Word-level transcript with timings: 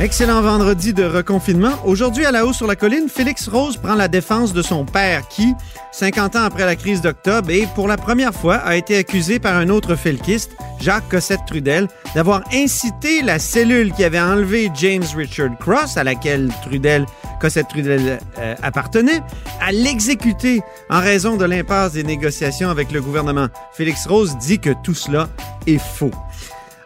Excellent 0.00 0.42
vendredi 0.42 0.92
de 0.92 1.02
reconfinement. 1.02 1.72
Aujourd'hui, 1.84 2.24
à 2.24 2.30
la 2.30 2.46
haut 2.46 2.52
sur 2.52 2.68
la 2.68 2.76
colline, 2.76 3.08
Félix 3.08 3.48
Rose 3.48 3.76
prend 3.76 3.96
la 3.96 4.06
défense 4.06 4.52
de 4.52 4.62
son 4.62 4.84
père 4.84 5.26
qui, 5.26 5.56
50 5.90 6.36
ans 6.36 6.44
après 6.44 6.64
la 6.64 6.76
crise 6.76 7.00
d'octobre, 7.00 7.50
et 7.50 7.66
pour 7.74 7.88
la 7.88 7.96
première 7.96 8.32
fois 8.32 8.58
a 8.58 8.76
été 8.76 8.96
accusé 8.96 9.40
par 9.40 9.56
un 9.56 9.68
autre 9.70 9.96
felkiste, 9.96 10.52
Jacques 10.80 11.08
Cossette-Trudel, 11.08 11.88
d'avoir 12.14 12.42
incité 12.52 13.22
la 13.22 13.40
cellule 13.40 13.92
qui 13.92 14.04
avait 14.04 14.20
enlevé 14.20 14.70
James 14.76 15.02
Richard 15.16 15.58
Cross, 15.58 15.96
à 15.96 16.04
laquelle 16.04 16.48
Trudel, 16.62 17.04
Cossette-Trudel 17.40 18.20
euh, 18.38 18.54
appartenait, 18.62 19.20
à 19.60 19.72
l'exécuter 19.72 20.60
en 20.90 21.00
raison 21.00 21.36
de 21.36 21.44
l'impasse 21.44 21.94
des 21.94 22.04
négociations 22.04 22.70
avec 22.70 22.92
le 22.92 23.02
gouvernement. 23.02 23.48
Félix 23.72 24.06
Rose 24.06 24.36
dit 24.38 24.60
que 24.60 24.70
tout 24.84 24.94
cela 24.94 25.28
est 25.66 25.82
faux. 25.82 26.12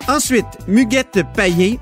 Ensuite, 0.09 0.47
Muguette 0.67 1.21
Payet, 1.37 1.79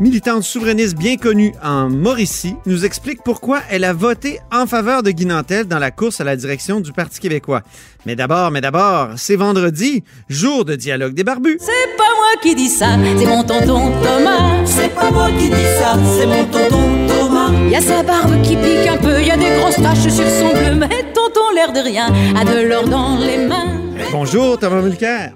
militante 0.00 0.42
souverainiste 0.42 0.96
bien 0.96 1.16
connue 1.16 1.52
en 1.62 1.88
Mauricie, 1.88 2.56
nous 2.66 2.84
explique 2.84 3.22
pourquoi 3.22 3.60
elle 3.70 3.84
a 3.84 3.92
voté 3.92 4.40
en 4.52 4.66
faveur 4.66 5.02
de 5.02 5.10
Guy 5.10 5.26
Nantel 5.26 5.66
dans 5.66 5.78
la 5.78 5.90
course 5.90 6.20
à 6.20 6.24
la 6.24 6.36
direction 6.36 6.80
du 6.80 6.92
Parti 6.92 7.20
québécois. 7.20 7.62
Mais 8.06 8.16
d'abord, 8.16 8.50
mais 8.50 8.60
d'abord, 8.60 9.10
c'est 9.16 9.36
vendredi, 9.36 10.04
jour 10.28 10.64
de 10.64 10.76
dialogue 10.76 11.14
des 11.14 11.24
barbus. 11.24 11.58
C'est 11.60 11.96
pas 11.96 12.04
moi 12.16 12.40
qui 12.42 12.54
dis 12.54 12.68
ça, 12.68 12.98
c'est 13.18 13.26
mon 13.26 13.42
tonton 13.42 13.92
Thomas. 14.02 14.64
C'est 14.64 14.94
pas 14.94 15.10
moi 15.10 15.30
qui 15.38 15.48
dis 15.48 15.68
ça, 15.78 15.96
c'est 16.18 16.26
mon 16.26 16.44
tonton 16.44 17.06
Thomas. 17.08 17.50
Y 17.70 17.76
a 17.76 17.80
sa 17.80 18.02
barbe 18.02 18.42
qui 18.42 18.56
pique 18.56 18.86
un 18.88 18.98
peu, 18.98 19.22
y 19.22 19.30
a 19.30 19.36
des 19.36 19.56
grosses 19.58 19.76
taches 19.76 20.12
sur 20.12 20.28
son 20.28 20.52
bleu, 20.52 20.74
mais 20.74 21.04
tonton 21.14 21.50
l'air 21.54 21.72
de 21.72 21.80
rien 21.80 22.12
a 22.36 22.44
de 22.44 22.68
l'or 22.68 22.88
dans 22.88 23.16
les 23.18 23.38
mains. 23.46 23.80
Bonjour, 24.12 24.58
Thomas 24.58 24.82
Mulcair. 24.82 25.32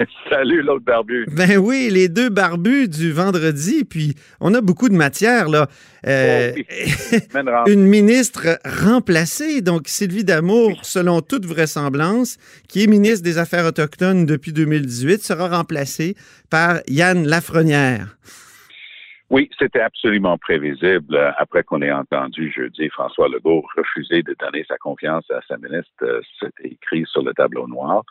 Salut, 0.30 0.62
l'autre 0.62 0.84
barbu. 0.84 1.26
Ben 1.30 1.58
oui, 1.58 1.88
les 1.90 2.08
deux 2.08 2.30
barbus 2.30 2.88
du 2.88 3.12
vendredi, 3.12 3.84
puis 3.84 4.14
on 4.40 4.54
a 4.54 4.60
beaucoup 4.60 4.88
de 4.88 4.94
matière, 4.94 5.48
là. 5.48 5.66
Euh, 6.06 6.52
Oh 6.52 6.54
oui. 6.56 6.66
Une 7.72 7.82
ministre 7.82 8.58
remplacée, 8.64 9.60
donc 9.60 9.88
Sylvie 9.88 10.24
Damour, 10.24 10.84
selon 10.84 11.20
toute 11.20 11.44
vraisemblance, 11.44 12.38
qui 12.68 12.84
est 12.84 12.86
ministre 12.86 13.22
des 13.22 13.38
Affaires 13.38 13.66
autochtones 13.66 14.24
depuis 14.24 14.52
2018, 14.52 15.22
sera 15.22 15.48
remplacée 15.48 16.14
par 16.50 16.80
Yann 16.88 17.26
Lafrenière. 17.26 18.16
Oui, 19.30 19.48
c'était 19.56 19.80
absolument 19.80 20.38
prévisible. 20.38 21.14
Euh, 21.14 21.30
Après 21.38 21.62
qu'on 21.62 21.82
ait 21.82 21.92
entendu 21.92 22.50
jeudi 22.50 22.88
François 22.88 23.28
Legault 23.28 23.64
refuser 23.76 24.24
de 24.24 24.34
donner 24.40 24.64
sa 24.66 24.76
confiance 24.76 25.24
à 25.30 25.40
sa 25.46 25.56
ministre, 25.56 25.92
euh, 26.02 26.20
c'était 26.40 26.70
écrit 26.70 27.04
sur 27.06 27.22
le 27.22 27.32
tableau 27.32 27.68
noir. 27.68 28.02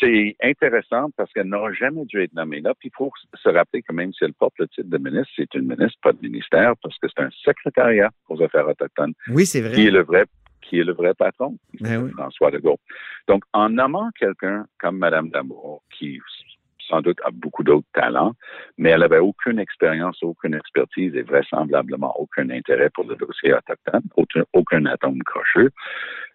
C'est 0.00 0.36
intéressant 0.42 1.10
parce 1.16 1.30
qu'elle 1.32 1.46
n'aura 1.46 1.72
jamais 1.72 2.04
dû 2.06 2.22
être 2.22 2.32
nommée 2.32 2.60
là. 2.60 2.74
Puis 2.78 2.88
il 2.88 2.96
faut 2.96 3.12
se 3.34 3.48
rappeler 3.48 3.82
que 3.82 3.92
même 3.92 4.12
si 4.12 4.24
elle 4.24 4.32
porte 4.34 4.54
le 4.58 4.66
titre 4.68 4.88
de 4.88 4.98
ministre, 4.98 5.30
c'est 5.36 5.54
une 5.54 5.66
ministre, 5.68 5.98
pas 6.02 6.12
de 6.12 6.20
ministère, 6.22 6.72
parce 6.82 6.96
que 6.98 7.06
c'est 7.08 7.22
un 7.22 7.30
secrétariat 7.44 8.10
aux 8.28 8.42
affaires 8.42 8.66
autochtones 8.66 9.12
Oui, 9.28 9.46
c'est 9.46 9.60
qui 9.60 9.86
est 9.86 9.90
vrai. 9.90 9.90
le 9.90 10.02
vrai 10.02 10.24
qui 10.62 10.78
est 10.78 10.84
le 10.84 10.92
vrai 10.92 11.14
patron, 11.14 11.56
Ben 11.80 12.02
oui. 12.04 12.10
François 12.12 12.50
Legault. 12.50 12.78
Donc, 13.26 13.42
en 13.52 13.70
nommant 13.70 14.10
quelqu'un 14.18 14.66
comme 14.78 14.98
Madame 14.98 15.30
Damour, 15.30 15.82
qui 15.90 16.20
sans 16.88 17.00
doute 17.00 17.18
a 17.24 17.30
beaucoup 17.30 17.62
d'autres 17.62 17.86
talents, 17.92 18.34
mais 18.76 18.90
elle 18.90 19.02
avait 19.02 19.18
aucune 19.18 19.58
expérience, 19.58 20.22
aucune 20.22 20.54
expertise 20.54 21.14
et 21.14 21.22
vraisemblablement 21.22 22.12
aucun 22.20 22.50
intérêt 22.50 22.90
pour 22.90 23.04
le 23.04 23.14
dossier 23.16 23.54
autochtone, 23.54 24.02
aucun, 24.16 24.42
aucun 24.52 24.86
atome 24.86 25.22
crocheux. 25.22 25.70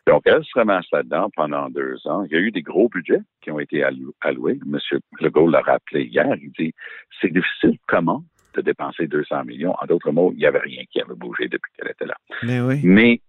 Donc, 0.07 0.21
elle 0.25 0.43
se 0.43 0.51
ramasse 0.53 0.85
là-dedans 0.91 1.29
pendant 1.35 1.69
deux 1.69 1.95
ans. 2.05 2.23
Il 2.25 2.31
y 2.31 2.35
a 2.35 2.39
eu 2.39 2.51
des 2.51 2.61
gros 2.61 2.89
budgets 2.89 3.21
qui 3.41 3.49
ont 3.51 3.59
été 3.59 3.83
allou- 3.83 4.13
alloués. 4.21 4.59
Monsieur 4.65 4.99
Legault 5.19 5.49
l'a 5.49 5.61
rappelé 5.61 6.03
hier. 6.03 6.27
Il 6.41 6.51
dit, 6.51 6.73
c'est 7.21 7.31
difficile 7.33 7.77
comment 7.87 8.23
de 8.53 8.61
dépenser 8.61 9.07
200 9.07 9.45
millions. 9.45 9.75
En 9.81 9.85
d'autres 9.85 10.11
mots, 10.11 10.31
il 10.33 10.37
n'y 10.37 10.45
avait 10.45 10.59
rien 10.59 10.83
qui 10.91 11.01
avait 11.01 11.15
bougé 11.15 11.47
depuis 11.47 11.71
qu'elle 11.75 11.91
était 11.91 12.05
là. 12.05 12.15
Ben 12.43 12.61
oui. 12.65 12.79
Mais 12.83 13.19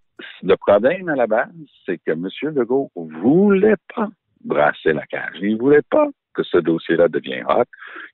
le 0.42 0.54
problème 0.56 1.08
à 1.08 1.16
la 1.16 1.26
base, 1.26 1.48
c'est 1.84 1.98
que 1.98 2.12
M. 2.12 2.28
Legault 2.54 2.90
voulait 2.94 3.74
pas 3.94 4.08
brasser 4.44 4.92
la 4.92 5.04
cage. 5.06 5.36
Il 5.40 5.56
voulait 5.56 5.82
pas 5.90 6.08
que 6.36 6.44
ce 6.44 6.58
dossier-là 6.58 7.08
devienne 7.08 7.44
hot. 7.48 7.64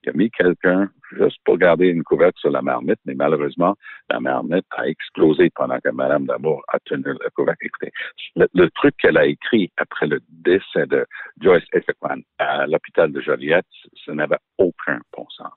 Il 0.04 0.10
a 0.10 0.12
mis 0.12 0.30
quelqu'un 0.30 0.88
juste 1.18 1.38
pour 1.44 1.58
garder 1.58 1.88
une 1.88 2.04
couverture 2.04 2.40
sur 2.40 2.50
la 2.50 2.62
marmite, 2.62 3.00
mais 3.04 3.14
malheureusement, 3.14 3.74
la 4.08 4.20
marmite 4.20 4.64
a 4.70 4.88
explosé 4.88 5.50
pendant 5.54 5.78
que 5.80 5.90
Mme 5.90 6.26
Damour 6.26 6.62
a 6.68 6.78
tenu 6.84 7.04
le 7.04 7.30
couvercle. 7.34 7.66
Écoutez, 7.66 7.92
le, 8.36 8.70
truc 8.70 8.94
qu'elle 8.96 9.18
a 9.18 9.26
écrit 9.26 9.70
après 9.76 10.06
le 10.06 10.20
décès 10.28 10.86
de 10.86 11.04
Joyce 11.40 11.64
Ethequan 11.72 12.20
à 12.38 12.66
l'hôpital 12.66 13.12
de 13.12 13.20
Joliette, 13.20 13.66
ça 14.06 14.14
n'avait 14.14 14.38
aucun 14.58 15.00
bon 15.16 15.26
sens. 15.30 15.52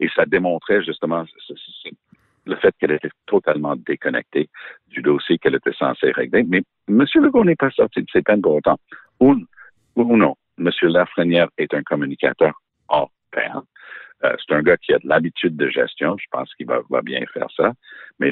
Et 0.00 0.08
ça 0.14 0.26
démontrait 0.26 0.82
justement 0.82 1.24
le 2.44 2.56
fait 2.56 2.74
qu'elle 2.80 2.92
était 2.92 3.10
totalement 3.26 3.76
déconnectée 3.76 4.48
du 4.88 5.00
dossier 5.00 5.38
qu'elle 5.38 5.54
était 5.54 5.72
censée 5.72 6.10
régler. 6.10 6.42
Mais 6.42 6.62
M. 6.88 7.04
Legault 7.14 7.44
n'est 7.44 7.56
pas 7.56 7.70
sorti 7.70 8.02
de 8.02 8.10
ses 8.12 8.22
peines 8.22 8.42
pour 8.42 8.56
autant. 8.56 8.78
Ou 9.20 9.36
non, 9.96 10.34
M. 10.60 10.70
Lafrenière 10.82 11.48
est 11.58 11.72
un 11.74 11.82
communicateur 11.82 12.52
hors 12.88 13.10
pair. 13.32 13.62
Euh, 14.24 14.34
c'est 14.38 14.54
un 14.54 14.62
gars 14.62 14.76
qui 14.76 14.92
a 14.92 14.98
de 14.98 15.08
l'habitude 15.08 15.56
de 15.56 15.68
gestion. 15.68 16.16
Je 16.18 16.26
pense 16.30 16.54
qu'il 16.54 16.66
va, 16.66 16.80
va 16.90 17.00
bien 17.00 17.24
faire 17.32 17.48
ça. 17.56 17.72
Mais 18.18 18.30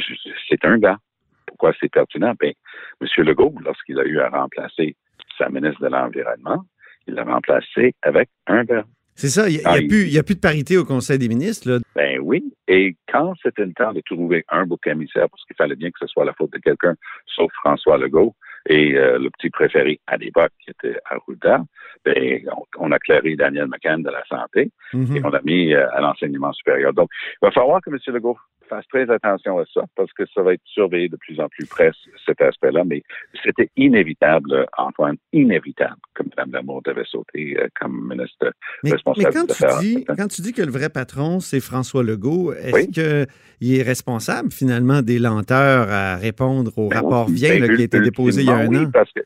c'est 0.48 0.64
un 0.64 0.78
gars. 0.78 0.98
Pourquoi 1.46 1.72
c'est 1.80 1.90
pertinent? 1.90 2.34
Ben, 2.38 2.52
M. 3.00 3.24
Legault, 3.24 3.54
lorsqu'il 3.64 3.98
a 3.98 4.04
eu 4.04 4.20
à 4.20 4.28
remplacer 4.28 4.96
sa 5.38 5.48
ministre 5.48 5.80
de 5.80 5.88
l'Environnement, 5.88 6.62
il 7.06 7.14
l'a 7.14 7.24
remplacé 7.24 7.94
avec 8.02 8.28
un 8.46 8.64
gars. 8.64 8.84
C'est 9.14 9.28
ça, 9.28 9.48
il 9.48 9.56
n'y 9.56 9.62
Ah, 9.64 9.72
a 9.72 10.22
plus 10.22 10.34
de 10.36 10.40
parité 10.40 10.76
au 10.76 10.84
Conseil 10.84 11.18
des 11.18 11.26
ministres. 11.28 11.68
Là. 11.68 11.78
Ben 11.96 12.20
oui. 12.22 12.44
Et 12.68 12.94
quand 13.10 13.34
c'était 13.42 13.64
le 13.64 13.72
temps 13.72 13.92
de 13.92 14.00
trouver 14.02 14.44
un 14.48 14.64
bouc 14.66 14.86
émissaire, 14.86 15.28
parce 15.30 15.42
qu'il 15.44 15.56
fallait 15.56 15.74
bien 15.74 15.90
que 15.90 15.98
ce 16.00 16.06
soit 16.06 16.24
la 16.24 16.34
faute 16.34 16.52
de 16.52 16.58
quelqu'un, 16.58 16.94
sauf 17.26 17.50
François 17.54 17.98
Legault 17.98 18.36
et 18.68 18.94
euh, 18.96 19.18
le 19.18 19.30
petit 19.30 19.50
préféré 19.50 19.98
à 20.06 20.16
l'époque 20.16 20.52
qui 20.62 20.70
était 20.70 20.98
Arruda, 21.10 21.62
ben 22.04 22.40
on, 22.56 22.88
on 22.88 22.92
a 22.92 22.98
clairé 22.98 23.34
Daniel 23.34 23.66
McCann 23.66 24.02
de 24.02 24.10
la 24.10 24.22
santé 24.26 24.70
Mhm. 24.92 25.16
et 25.16 25.20
on 25.24 25.28
l'a 25.30 25.40
mis 25.44 25.74
euh, 25.74 25.90
à 25.92 26.00
l'enseignement 26.00 26.52
supérieur. 26.52 26.92
Donc, 26.92 27.10
il 27.42 27.46
va 27.46 27.50
falloir 27.50 27.80
que 27.82 27.90
M. 27.90 27.98
Legault 28.14 28.38
fasse 28.68 28.86
très 28.88 29.10
attention 29.10 29.58
à 29.58 29.64
ça 29.72 29.82
parce 29.96 30.12
que 30.12 30.24
ça 30.34 30.42
va 30.42 30.54
être 30.54 30.62
surveillé 30.64 31.08
de 31.08 31.16
plus 31.16 31.40
en 31.40 31.48
plus 31.48 31.66
près 31.66 31.90
cet 32.26 32.40
aspect-là. 32.40 32.84
Mais 32.84 33.02
c'était 33.44 33.70
inévitable, 33.76 34.66
Antoine, 34.76 35.16
inévitable 35.32 35.96
que 36.14 36.22
Mme 36.36 36.52
Lamour 36.52 36.82
devait 36.84 37.04
sauter 37.04 37.56
euh, 37.58 37.68
comme 37.80 38.08
ministre 38.08 38.36
Mais, 38.42 38.50
mais 38.84 38.92
responsable 38.92 39.34
quand, 39.34 39.46
des 39.46 39.54
tu 39.54 39.64
dis, 39.80 40.04
quand 40.04 40.28
tu 40.28 40.42
dis 40.42 40.52
que 40.52 40.62
le 40.62 40.70
vrai 40.70 40.88
patron, 40.90 41.40
c'est 41.40 41.60
François 41.60 42.02
Legault, 42.02 42.52
est-ce 42.52 42.74
Oui. 42.74 42.90
qu'il 42.90 43.74
est 43.78 43.82
responsable 43.82 44.50
finalement 44.52 45.02
des 45.02 45.18
lenteurs 45.18 45.90
à 45.90 46.16
répondre 46.16 46.76
au 46.78 46.88
Ben 46.88 46.96
rapport 47.00 47.26
oui, 47.28 47.34
Vien 47.34 47.58
ben, 47.58 47.66
là, 47.66 47.74
qui 47.76 47.82
a 47.82 47.84
été 47.84 48.00
déposé 48.00 48.42
il 48.42 48.48
y 48.48 48.50
a 48.50 48.56
un 48.56 48.66
oui, 48.66 48.78
an? 48.78 48.90
parce 48.92 49.10
que 49.12 49.20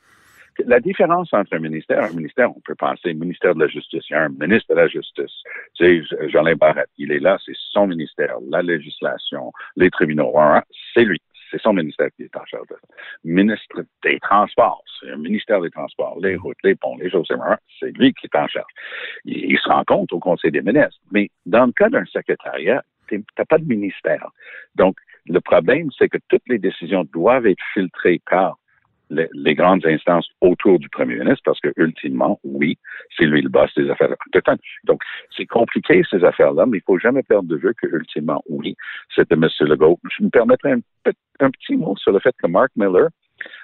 la 0.64 0.81
différence 0.81 1.32
entre 1.32 1.54
un 1.54 1.58
ministère, 1.58 2.04
un 2.04 2.12
ministère, 2.12 2.50
on 2.50 2.60
peut 2.60 2.75
penser 2.75 3.14
ministère 3.14 3.54
de 3.54 3.60
la 3.60 3.69
Justice, 3.69 4.04
il 4.10 4.12
y 4.12 4.16
a 4.16 4.22
un 4.22 4.28
ministre 4.28 4.75
de 4.75 4.75
la 4.75 4.88
Justice. 4.88 5.43
Tu 5.75 6.04
sais, 6.06 6.28
Jolin 6.28 6.54
Barrette, 6.54 6.90
il 6.99 7.12
est 7.12 7.20
là, 7.20 7.38
c'est 7.44 7.56
son 7.72 7.87
ministère, 7.87 8.37
la 8.49 8.62
législation, 8.62 9.52
les 9.76 9.90
tribunaux, 9.90 10.34
c'est 10.94 11.04
lui. 11.04 11.20
C'est 11.50 11.60
son 11.60 11.75
ministère 11.75 12.08
qui 12.16 12.22
est 12.22 12.34
en 12.34 12.44
charge 12.46 12.66
de 12.69 12.75
ça. 12.75 12.94
Ministre 13.25 13.84
des 14.02 14.19
Transports, 14.20 14.82
c'est 14.99 15.10
un 15.10 15.19
ministère 15.19 15.60
des 15.60 15.69
Transports, 15.69 16.19
les 16.22 16.37
routes, 16.37 16.56
les 16.64 16.75
ponts, 16.75 16.96
les 16.96 17.10
choses, 17.10 17.28
c'est 17.78 17.94
lui 17.99 18.14
qui 18.14 18.26
est 18.26 18.38
en 18.38 18.49
charge. 18.49 18.72
Il, 19.26 19.52
il 19.52 19.58
se 19.58 19.69
rend 19.69 19.84
compte 19.84 20.14
au 20.14 20.19
Conseil 20.19 20.50
des 20.50 20.62
ministres. 20.62 20.99
Mais 21.10 21.28
dans 21.44 21.66
le 21.66 21.72
cas 21.72 21.90
d'un 21.90 22.06
secrétariat, 22.06 22.82
tu 23.06 23.22
n'as 23.38 23.44
pas 23.44 23.58
de 23.58 23.66
ministère. 23.66 24.31
Donc, 24.76 24.96
le 25.26 25.40
problème, 25.40 25.90
c'est 25.99 26.08
que 26.08 26.19
toutes 26.28 26.49
les 26.49 26.58
décisions 26.58 27.04
doivent 27.12 27.46
être 27.46 27.62
filtrées 27.75 28.20
par 28.31 28.56
les, 29.32 29.55
grandes 29.55 29.87
instances 29.87 30.29
autour 30.41 30.79
du 30.79 30.88
premier 30.88 31.17
ministre 31.17 31.43
parce 31.44 31.61
que, 31.61 31.73
ultimement, 31.76 32.41
oui, 32.44 32.79
c'est 33.17 33.25
lui 33.25 33.43
le 33.43 33.49
boss 33.49 33.70
des 33.76 33.91
affaires 33.91 34.11
autochtones. 34.11 34.59
Donc, 34.85 35.03
c'est 35.37 35.47
compliqué, 35.47 36.03
ces 36.11 36.25
affaires-là, 36.25 36.67
mais 36.67 36.79
il 36.79 36.85
faut 36.87 36.99
jamais 36.99 37.23
perdre 37.23 37.49
de 37.49 37.56
vue 37.56 37.75
que, 37.81 37.87
ultimement, 37.87 38.43
oui, 38.49 38.76
c'était 39.14 39.35
M. 39.35 39.49
Legault. 39.61 39.99
Je 40.17 40.25
me 40.25 40.31
permettrai 40.31 40.73
un, 40.73 40.81
un 41.41 41.50
petit 41.50 41.76
mot 41.76 41.97
sur 41.97 42.12
le 42.12 42.20
fait 42.20 42.35
que 42.43 42.47
Mark 42.47 42.70
Miller, 42.76 43.09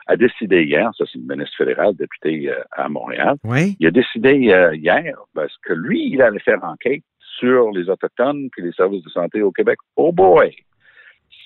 a 0.06 0.16
décidé 0.16 0.64
hier, 0.64 0.90
ça 0.96 1.04
c'est 1.10 1.18
le 1.18 1.34
ministre 1.34 1.56
fédéral, 1.56 1.94
député 1.94 2.50
euh, 2.50 2.62
à 2.72 2.88
Montréal, 2.88 3.36
oui. 3.44 3.76
il 3.78 3.86
a 3.86 3.90
décidé 3.90 4.50
euh, 4.50 4.74
hier 4.74 5.16
parce 5.34 5.56
que 5.64 5.72
lui, 5.72 6.10
il 6.12 6.22
allait 6.22 6.40
faire 6.40 6.62
enquête 6.64 7.02
sur 7.38 7.70
les 7.70 7.88
Autochtones 7.88 8.48
puis 8.50 8.62
les 8.62 8.72
services 8.72 9.04
de 9.04 9.10
santé 9.10 9.42
au 9.42 9.52
Québec. 9.52 9.78
Oh 9.96 10.12
boy! 10.12 10.54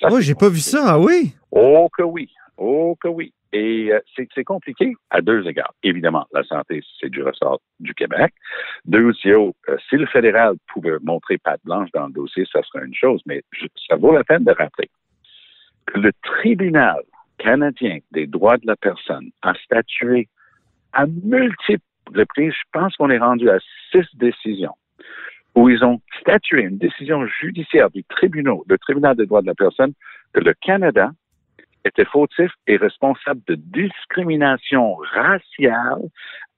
oh, 0.05 0.21
j'ai 0.21 0.35
pas 0.35 0.49
vu 0.49 0.61
ça, 0.61 0.95
ah 0.95 0.99
oui? 0.99 1.35
Oh 1.51 1.89
que 1.97 2.03
oui, 2.03 2.31
oh 2.57 2.97
que 3.01 3.09
oui. 3.09 3.33
Et 3.53 3.93
euh, 3.93 4.01
c'est 4.35 4.45
compliqué 4.45 4.95
à 5.11 5.21
deux 5.21 5.47
égards. 5.47 5.75
Évidemment, 5.83 6.27
la 6.33 6.43
santé, 6.45 6.83
c'est 6.99 7.11
du 7.11 7.23
ressort 7.23 7.61
du 7.81 7.95
Québec. 7.95 8.33
Deux, 8.87 9.13
si 9.15 9.29
le 9.29 10.07
fédéral 10.07 10.55
pouvait 10.73 10.97
montrer 11.03 11.39
patte 11.39 11.61
blanche 11.65 11.91
dans 11.93 12.07
le 12.07 12.13
dossier, 12.13 12.47
ça 12.51 12.63
serait 12.63 12.87
une 12.87 12.95
chose, 12.95 13.21
mais 13.27 13.43
ça 13.89 13.97
vaut 13.97 14.13
la 14.13 14.25
peine 14.25 14.45
de 14.45 14.53
rappeler 14.53 14.89
que 15.87 15.99
le 15.99 16.13
tribunal 16.23 17.03
canadien 17.39 17.99
des 18.13 18.27
droits 18.27 18.57
de 18.57 18.67
la 18.67 18.77
personne 18.77 19.31
a 19.43 19.55
statué 19.65 20.29
à 20.93 21.07
multiples 21.07 21.83
reprises, 22.15 22.53
je 22.53 22.69
pense 22.73 22.97
qu'on 22.97 23.11
est 23.11 23.19
rendu 23.19 23.51
à 23.51 23.59
six 23.91 24.07
décisions, 24.15 24.75
où 25.55 25.69
ils 25.69 25.85
ont 25.85 26.01
statué 26.21 26.63
une 26.63 26.79
décision 26.79 27.27
judiciaire 27.27 27.91
du 27.91 28.05
tribunal, 28.05 28.59
le 28.69 28.79
tribunal 28.79 29.17
des 29.17 29.27
droits 29.27 29.43
de 29.43 29.47
la 29.47 29.55
personne, 29.55 29.93
que 30.33 30.41
le 30.41 30.55
Canada 30.55 31.11
était 31.84 32.05
fautif 32.05 32.50
et 32.67 32.76
responsable 32.76 33.40
de 33.46 33.55
discrimination 33.56 34.94
raciale 34.94 36.02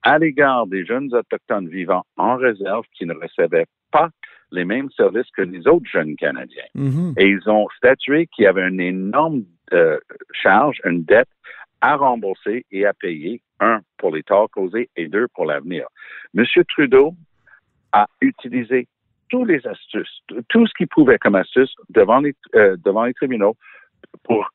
à 0.03 0.19
l'égard 0.19 0.67
des 0.67 0.85
jeunes 0.85 1.13
autochtones 1.13 1.67
vivant 1.67 2.03
en 2.17 2.37
réserve 2.37 2.85
qui 2.93 3.05
ne 3.05 3.13
recevaient 3.13 3.65
pas 3.91 4.09
les 4.51 4.65
mêmes 4.65 4.89
services 4.91 5.29
que 5.35 5.41
les 5.41 5.67
autres 5.67 5.89
jeunes 5.91 6.15
Canadiens. 6.15 6.63
Mm-hmm. 6.75 7.13
Et 7.17 7.27
ils 7.27 7.49
ont 7.49 7.67
statué 7.77 8.27
qu'il 8.27 8.43
y 8.43 8.47
avait 8.47 8.67
une 8.67 8.79
énorme 8.79 9.43
euh, 9.73 9.99
charge, 10.31 10.79
une 10.85 11.03
dette 11.03 11.29
à 11.81 11.95
rembourser 11.95 12.65
et 12.71 12.85
à 12.85 12.93
payer, 12.93 13.41
un, 13.59 13.81
pour 13.97 14.13
les 14.13 14.23
torts 14.23 14.49
causés 14.49 14.89
et 14.95 15.07
deux, 15.07 15.27
pour 15.33 15.45
l'avenir. 15.45 15.87
Monsieur 16.33 16.63
Trudeau 16.65 17.13
a 17.91 18.07
utilisé 18.21 18.87
tous 19.29 19.45
les 19.45 19.65
astuces, 19.65 20.21
tout 20.49 20.67
ce 20.67 20.73
qu'il 20.77 20.87
pouvait 20.87 21.17
comme 21.17 21.35
astuce 21.35 21.73
devant 21.89 22.19
les, 22.19 22.35
euh, 22.55 22.77
devant 22.83 23.05
les 23.05 23.13
tribunaux 23.13 23.55
pour 24.23 24.49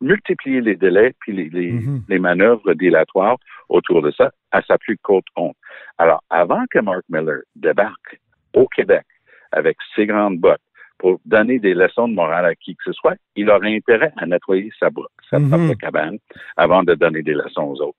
multiplier 0.00 0.60
les 0.60 0.76
délais 0.76 1.14
puis 1.20 1.32
les, 1.32 1.48
les, 1.48 1.72
Mhm. 1.72 2.02
les 2.08 2.18
manœuvres 2.18 2.74
dilatoires 2.74 3.36
autour 3.68 4.02
de 4.02 4.10
ça 4.10 4.30
à 4.52 4.62
sa 4.62 4.78
plus 4.78 4.98
courte 4.98 5.26
honte. 5.36 5.56
Alors, 5.98 6.22
avant 6.30 6.64
que 6.70 6.78
Mark 6.80 7.02
Miller 7.08 7.40
débarque 7.54 8.20
au 8.54 8.66
Québec 8.68 9.04
avec 9.52 9.76
ses 9.94 10.06
grandes 10.06 10.38
bottes 10.38 10.60
pour 10.98 11.20
donner 11.24 11.58
des 11.58 11.74
leçons 11.74 12.08
de 12.08 12.14
morale 12.14 12.46
à 12.46 12.54
qui 12.54 12.74
que 12.76 12.84
ce 12.84 12.92
soit, 12.92 13.16
il 13.36 13.50
aurait 13.50 13.74
intérêt 13.74 14.12
à 14.16 14.26
nettoyer 14.26 14.70
sa, 14.78 14.88
sa 15.30 15.38
Mhm. 15.38 15.48
propre 15.50 15.74
cabane 15.74 16.18
avant 16.56 16.82
de 16.82 16.94
donner 16.94 17.22
des 17.22 17.34
leçons 17.34 17.62
aux 17.64 17.80
autres. 17.82 17.98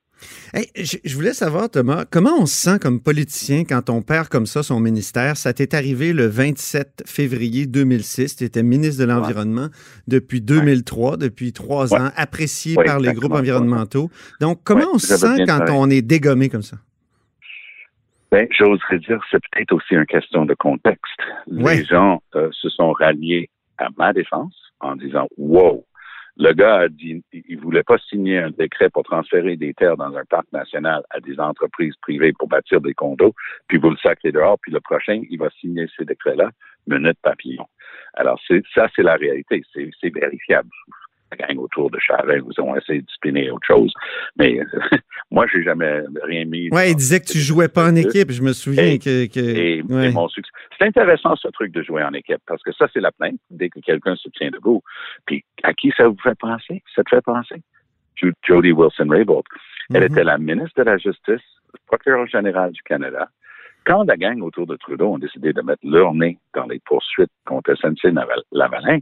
Hey, 0.53 0.67
je, 0.75 1.15
voulais 1.15 1.33
savoir, 1.33 1.69
Thomas, 1.69 2.05
comment 2.09 2.39
on 2.39 2.45
se 2.45 2.55
sent 2.55 2.79
comme 2.79 3.01
politicien 3.01 3.63
quand 3.63 3.89
on 3.89 4.01
perd 4.01 4.27
comme 4.29 4.45
ça 4.45 4.63
son 4.63 4.79
ministère? 4.79 5.37
Ça 5.37 5.53
t'est 5.53 5.73
arrivé 5.73 6.13
le 6.13 6.25
27 6.27 7.03
février 7.05 7.65
2006. 7.65 8.37
Tu 8.37 8.43
étais 8.43 8.63
ministre 8.63 9.01
de 9.03 9.07
l'Environnement 9.07 9.67
depuis 10.07 10.41
2003, 10.41 11.17
depuis 11.17 11.53
trois 11.53 11.93
Ouais. 11.93 11.99
ans, 11.99 12.09
apprécié 12.15 12.75
par 12.75 12.99
les 12.99 13.13
groupes 13.13 13.33
environnementaux. 13.33 14.09
Donc, 14.41 14.61
comment 14.63 14.87
on 14.93 14.97
se 14.97 15.15
sent 15.17 15.45
quand 15.47 15.65
on 15.71 15.89
est 15.89 16.01
dégommé 16.01 16.49
comme 16.49 16.63
ça? 16.63 16.77
Ben, 18.31 18.47
j'oserais 18.51 18.99
dire, 18.99 19.21
c'est 19.31 19.39
peut-être 19.51 19.71
aussi 19.73 19.93
une 19.93 20.05
question 20.05 20.45
de 20.45 20.53
contexte. 20.53 21.13
Les 21.47 21.85
gens 21.85 22.21
euh, 22.35 22.49
se 22.51 22.69
sont 22.69 22.91
ralliés 22.91 23.49
à 23.77 23.87
ma 23.97 24.11
défense 24.11 24.53
en 24.81 24.95
disant, 24.95 25.27
wow, 25.37 25.85
le 26.39 26.53
gars 26.53 26.75
a 26.81 26.87
dit, 26.87 27.23
il 27.33 27.59
voulait 27.59 27.83
pas 27.83 27.97
signer 28.09 28.37
un 28.37 28.51
décret 28.51 28.89
pour 28.89 29.03
transférer 29.03 29.57
des 29.57 29.73
terres 29.73 29.97
dans 29.97 30.15
un 30.15 30.25
parc 30.25 30.45
national 30.53 31.03
à 31.09 31.19
des 31.19 31.39
entreprises 31.39 31.95
privées 32.01 32.33
pour 32.33 32.47
bâtir 32.47 32.79
des 32.81 32.93
condos, 32.93 33.33
puis 33.67 33.77
vous 33.77 33.89
le 33.89 33.97
sacrez 33.97 34.31
dehors, 34.31 34.57
puis 34.61 34.71
le 34.71 34.79
prochain, 34.79 35.21
il 35.29 35.39
va 35.39 35.49
signer 35.59 35.87
ces 35.97 36.05
décrets-là, 36.05 36.51
minute 36.85 37.17
papillon. 37.21 37.65
Alors, 38.13 38.39
ça, 38.73 38.87
c'est 38.95 39.03
la 39.03 39.15
réalité. 39.15 39.63
C'est 39.73 40.13
vérifiable. 40.13 40.69
La 41.31 41.37
gang 41.47 41.57
autour 41.57 41.91
de 41.91 41.99
Charest, 41.99 42.45
vous 42.45 42.63
ont 42.63 42.75
essayé 42.75 43.01
de 43.01 43.09
spinner 43.09 43.51
autre 43.51 43.65
chose. 43.67 43.91
Mais 44.37 44.59
moi, 45.31 45.45
j'ai 45.51 45.61
jamais 45.63 46.01
rien 46.23 46.45
mis. 46.45 46.69
Ouais, 46.71 46.91
il 46.91 46.95
disait 46.95 47.19
que 47.19 47.25
tu 47.25 47.37
jouais 47.39 47.67
pas 47.67 47.85
en 47.89 47.95
équipe. 47.95 48.31
Je 48.31 48.41
me 48.41 48.53
souviens 48.53 48.85
Et- 48.93 48.99
que. 48.99 49.25
que- 49.27 49.39
et, 49.39 49.81
ouais. 49.83 50.09
et 50.09 50.11
mon 50.11 50.29
succès. 50.29 50.51
C'est 50.79 50.85
intéressant 50.85 51.35
ce 51.35 51.49
truc 51.49 51.71
de 51.73 51.81
jouer 51.83 52.03
en 52.03 52.13
équipe 52.13 52.41
parce 52.47 52.63
que 52.63 52.71
ça 52.71 52.87
c'est 52.93 53.01
la 53.01 53.11
plainte 53.11 53.39
dès 53.49 53.69
que 53.69 53.79
quelqu'un 53.81 54.15
se 54.15 54.29
tient 54.29 54.51
debout. 54.51 54.81
Puis 55.25 55.43
à 55.63 55.73
qui 55.73 55.91
ça 55.97 56.07
vous 56.07 56.17
fait 56.23 56.37
penser? 56.39 56.81
Ça 56.95 57.03
te 57.03 57.09
fait 57.15 57.21
penser? 57.23 57.61
Jo- 58.15 58.31
Jody 58.47 58.71
Wilson-Raybould. 58.71 59.43
Elle 59.93 60.01
Mhm. 60.05 60.11
était 60.11 60.23
la 60.23 60.37
ministre 60.37 60.73
de 60.77 60.83
la 60.83 60.97
Justice, 60.97 61.41
procureur 61.87 62.25
général 62.27 62.71
du 62.71 62.81
Canada. 62.83 63.29
Quand 63.87 64.03
la 64.03 64.17
gang 64.17 64.41
autour 64.41 64.67
de 64.67 64.75
Trudeau 64.75 65.13
ont 65.13 65.17
décidé 65.17 65.53
de 65.53 65.61
mettre 65.61 65.79
leur 65.81 66.13
nez 66.13 66.37
dans 66.53 66.65
les 66.65 66.79
poursuites 66.79 67.31
contre 67.45 67.73
SNC-Lavalin, 67.73 68.99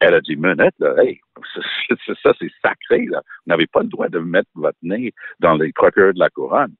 elle 0.00 0.14
a 0.14 0.20
dit, 0.22 0.34
minute, 0.34 0.72
là, 0.78 0.94
hey, 1.02 1.20
ça, 2.22 2.32
c'est 2.38 2.50
sacré, 2.62 3.04
là. 3.04 3.20
Vous 3.20 3.50
n'avez 3.50 3.66
pas 3.66 3.82
le 3.82 3.88
droit 3.88 4.08
de 4.08 4.18
mettre 4.18 4.48
votre 4.54 4.78
nez 4.82 5.12
dans 5.40 5.54
les 5.54 5.72
procureurs 5.72 6.14
de 6.14 6.18
la 6.18 6.30
couronne. 6.30 6.74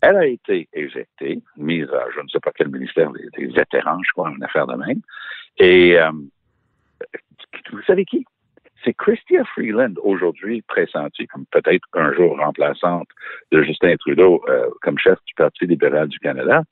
Elle 0.00 0.16
a 0.16 0.26
été 0.26 0.68
éjectée, 0.72 1.40
mise 1.56 1.88
à 1.90 2.04
je 2.16 2.20
ne 2.20 2.26
sais 2.26 2.40
pas 2.40 2.50
quel 2.52 2.68
ministère 2.68 3.12
des, 3.12 3.28
des 3.38 3.46
vétérans, 3.46 4.00
je 4.04 4.10
crois, 4.10 4.32
une 4.36 4.42
affaire 4.42 4.66
de 4.66 4.74
même. 4.74 5.02
Et 5.58 5.96
euh, 5.96 6.10
vous 7.70 7.82
savez 7.86 8.04
qui? 8.04 8.26
C'est 8.84 8.94
Chrystia 8.94 9.44
Freeland, 9.54 9.94
aujourd'hui 10.02 10.62
pressentie 10.62 11.26
comme 11.28 11.44
peut-être 11.50 11.86
un 11.94 12.12
jour 12.14 12.36
remplaçante 12.38 13.06
de 13.52 13.62
Justin 13.62 13.94
Trudeau 13.96 14.42
euh, 14.48 14.66
comme 14.82 14.98
chef 14.98 15.18
du 15.26 15.34
Parti 15.34 15.66
libéral 15.66 16.08
du 16.08 16.18
Canada. 16.18 16.62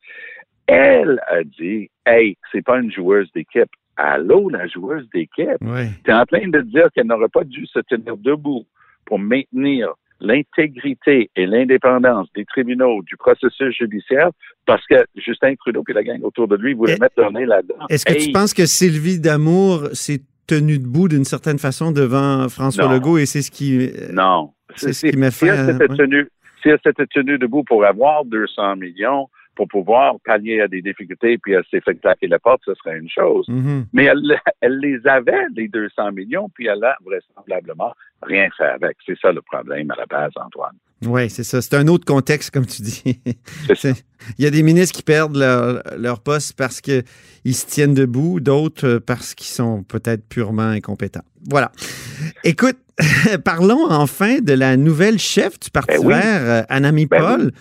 Elle 0.67 1.21
a 1.29 1.43
dit, 1.43 1.91
hey, 2.07 2.37
c'est 2.53 2.65
pas 2.65 2.79
une 2.79 2.93
joueuse 2.93 3.31
d'équipe. 3.35 3.71
Allô, 3.97 4.49
la 4.49 4.67
joueuse 4.67 5.09
d'équipe? 5.13 5.59
Tu 6.05 6.11
es 6.11 6.15
en 6.15 6.25
train 6.25 6.49
de 6.49 6.61
dire 6.63 6.89
qu'elle 6.95 7.07
n'aurait 7.07 7.29
pas 7.29 7.45
dû 7.45 7.67
se 7.67 7.81
tenir 7.81 8.17
debout 8.17 8.65
pour 9.05 9.19
maintenir 9.19 9.91
l'intégrité 10.21 11.31
et 11.35 11.47
l'indépendance 11.47 12.29
des 12.35 12.45
tribunaux 12.45 13.03
du 13.03 13.17
processus 13.17 13.75
judiciaire 13.77 14.31
parce 14.67 14.85
que 14.87 14.97
Justin 15.17 15.55
Trudeau 15.57 15.83
et 15.89 15.93
la 15.93 16.03
gang 16.05 16.23
autour 16.23 16.47
de 16.47 16.57
lui 16.57 16.75
voulaient 16.75 16.97
Et- 16.97 17.01
mettre 17.01 17.15
leur 17.19 17.33
nez 17.33 17.47
là-dedans. 17.47 17.87
Est-ce 17.89 18.05
que 18.05 18.13
tu 18.13 18.31
penses 18.31 18.53
que 18.55 18.67
Sylvie 18.67 19.19
Damour 19.21 19.89
s'est 19.93 20.21
tenue 20.59 20.79
debout 20.79 21.09
d'une 21.09 21.25
certaine 21.25 21.59
façon 21.59 21.93
devant 21.93 22.49
François 22.49 22.87
Non. 22.87 22.93
Legault 22.95 23.19
et 23.19 23.27
c'est 23.27 23.43
ce 23.43 23.51
qui. 23.51 23.79
euh, 23.79 24.13
Non. 24.13 24.51
C'est 24.77 24.93
ce 24.93 25.07
qui 25.07 25.17
m'a 25.17 25.31
Si 25.31 25.47
elle 25.47 25.57
fait, 25.57 25.73
s'était 25.73 25.91
ouais. 25.91 25.97
tenue, 25.97 26.29
si 26.63 26.69
elle 26.69 26.79
s'était 26.85 27.07
tenue 27.07 27.39
debout 27.39 27.65
pour 27.65 27.85
avoir 27.85 28.25
200 28.25 28.77
millions, 28.77 29.29
pour 29.57 29.67
pouvoir 29.69 30.15
pallier 30.25 30.61
à 30.61 30.69
des 30.69 30.81
difficultés, 30.81 31.37
puis 31.39 31.53
elle 31.53 31.65
s'est 31.71 31.81
fait 31.81 31.95
claquer 31.97 32.29
la 32.29 32.39
porte, 32.39 32.63
ce 32.65 32.75
serait 32.75 32.99
une 32.99 33.09
chose. 33.11 33.47
mhm. 33.49 33.85
Mais 33.93 34.05
elle, 34.05 34.23
elle 34.61 34.79
les 34.79 35.01
avait, 35.07 35.47
les 35.57 35.69
200 35.69 36.13
millions, 36.13 36.49
puis 36.55 36.67
elle 36.67 36.83
a 36.85 36.97
vraisemblablement 37.05 37.93
rien 38.23 38.49
fait 38.57 38.65
avec. 38.65 38.97
C'est 39.07 39.19
ça 39.21 39.33
le 39.33 39.43
problème 39.43 39.91
à 39.91 39.97
la 39.97 40.07
base, 40.07 40.33
Antoine. 40.37 40.77
Oui, 41.07 41.31
c'est 41.31 41.45
ça. 41.45 41.63
C'est 41.63 41.75
un 41.75 41.89
autre 41.89 42.05
contexte, 42.05 42.51
comme 42.51 42.67
tu 42.67 42.83
dis. 42.83 43.21
Il 44.39 44.45
y 44.45 44.47
a 44.47 44.51
des 44.51 44.63
ministres 44.63 44.95
qui 44.95 45.03
perdent 45.03 45.37
leur, 45.37 45.83
leur 45.97 46.21
poste 46.21 46.55
parce 46.57 46.83
qu'ils 46.83 47.05
se 47.55 47.67
tiennent 47.67 47.95
debout, 47.95 48.39
d'autres 48.41 48.87
euh, 48.87 49.01
parce 49.01 49.35
qu'ils 49.35 49.47
sont 49.47 49.83
peut-être 49.83 50.29
purement 50.29 50.69
incompétents. 50.69 51.25
Voilà. 51.49 51.73
Écoute, 52.45 52.77
parlons 53.45 53.91
enfin 53.91 54.41
de 54.41 54.53
la 54.53 54.77
nouvelle 54.77 55.19
chef 55.19 55.59
du 55.59 55.71
Parti 55.71 55.97
Ben 55.97 56.07
oui. 56.07 56.15
vert, 56.15 56.41
euh, 56.43 56.63
Anami 56.69 57.07
Ben 57.07 57.19
Paul. 57.19 57.53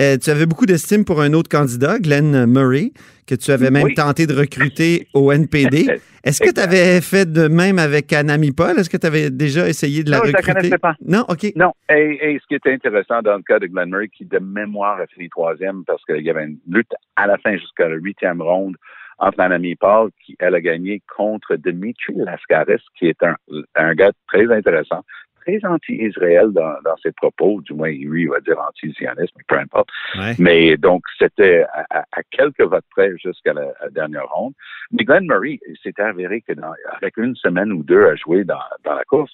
Euh, 0.00 0.16
tu 0.16 0.30
avais 0.30 0.46
beaucoup 0.46 0.66
d'estime 0.66 1.04
pour 1.04 1.20
un 1.20 1.32
autre 1.34 1.48
candidat, 1.48 1.98
Glenn 1.98 2.46
Murray, 2.46 2.92
que 3.28 3.34
tu 3.34 3.50
avais 3.52 3.70
même 3.70 3.84
Oui. 3.84 3.94
tenté 3.94 4.26
de 4.26 4.34
recruter 4.34 5.06
au 5.14 5.30
NPD. 5.30 5.86
Est-ce 6.24 6.40
que 6.40 6.50
tu 6.52 6.60
avais 6.60 7.00
fait 7.00 7.30
de 7.30 7.46
même 7.48 7.78
avec 7.78 8.12
Anami 8.12 8.52
Paul? 8.52 8.78
Est-ce 8.78 8.90
que 8.90 8.96
tu 8.96 9.06
avais 9.06 9.30
déjà 9.30 9.68
essayé 9.68 10.02
de 10.02 10.10
la 10.10 10.18
Non, 10.18 10.24
je 10.24 10.32
la 10.32 10.38
recruter? 10.38 10.54
connaissais 10.58 10.78
pas. 10.78 10.94
Non, 11.06 11.24
OK. 11.28 11.52
Non, 11.56 11.72
et, 11.90 12.18
et 12.34 12.38
ce 12.40 12.46
qui 12.48 12.54
était 12.54 12.72
intéressant 12.72 13.22
dans 13.22 13.36
le 13.36 13.42
cas 13.42 13.58
de 13.58 13.66
Glenn 13.66 13.90
Murray, 13.90 14.08
qui 14.08 14.24
de 14.24 14.38
mémoire 14.38 14.98
a 15.00 15.06
fini 15.06 15.28
troisième 15.28 15.84
parce 15.86 16.02
qu'il 16.04 16.24
y 16.24 16.30
avait 16.30 16.44
une 16.44 16.58
lutte 16.68 16.92
à 17.16 17.26
la 17.26 17.38
fin 17.38 17.52
jusqu'à 17.56 17.88
la 17.88 17.96
huitième 17.96 18.42
ronde 18.42 18.76
entre 19.18 19.40
Anami 19.40 19.74
Paul, 19.74 20.10
qui 20.24 20.36
elle 20.38 20.54
a 20.54 20.60
gagné 20.60 21.02
contre 21.16 21.56
Dimitri 21.56 22.14
Lascaris, 22.16 22.82
qui 22.98 23.06
est 23.08 23.22
un, 23.22 23.34
un 23.74 23.94
gars 23.94 24.12
très 24.28 24.50
intéressant, 24.52 25.02
très 25.48 25.66
anti-Israël 25.66 26.50
dans, 26.52 26.74
dans 26.84 26.96
ses 27.02 27.12
propos, 27.12 27.60
du 27.62 27.72
moins 27.72 27.90
lui 27.90 28.22
il 28.22 28.28
va 28.28 28.40
dire 28.40 28.58
anti-sionisme, 28.60 29.34
mais 29.36 29.44
peu 29.46 29.58
importe. 29.58 29.88
Ouais. 30.16 30.34
Mais 30.38 30.76
donc, 30.76 31.02
c'était 31.18 31.64
à, 31.90 32.04
quelques 32.30 32.60
votes 32.60 32.84
près 32.90 33.16
jusqu'à 33.16 33.52
la, 33.54 33.72
la 33.80 33.88
dernière 33.90 34.28
ronde. 34.28 34.52
Mais 34.92 35.04
Glenn 35.04 35.26
Murray, 35.26 35.58
il 35.66 35.76
s'est 35.82 36.00
avéré 36.00 36.42
que 36.42 36.52
dans, 36.52 36.72
avec 37.00 37.16
une 37.16 37.34
semaine 37.36 37.72
ou 37.72 37.82
deux 37.82 38.06
à 38.06 38.16
jouer 38.16 38.44
dans, 38.44 38.60
dans 38.84 38.94
la 38.94 39.04
course, 39.04 39.32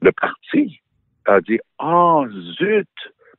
le 0.00 0.12
parti 0.12 0.80
a 1.26 1.40
dit, 1.40 1.60
oh, 1.78 2.26
zut! 2.58 2.88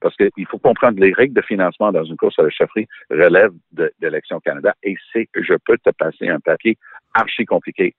Parce 0.04 0.18
qu'il 0.18 0.46
faut 0.48 0.60
comprendre 0.60 1.00
les 1.00 1.14
règles 1.14 1.34
de 1.34 1.42
financement 1.42 1.94
dans 1.94 2.04
une 2.04 2.18
course 2.18 2.38
à 2.38 2.44
la 2.44 2.50
chefferie 2.50 2.88
relèvent 3.10 3.56
de, 3.72 3.90
d'Élection 4.02 4.42
Canada 4.42 4.76
et 4.84 4.96
c'est, 5.14 5.30
je 5.34 5.54
peux 5.66 5.78
te 5.78 5.92
passer 5.92 6.28
un 6.28 6.42
papier 6.42 6.78
archi 7.14 7.46
compliqué. 7.46 7.96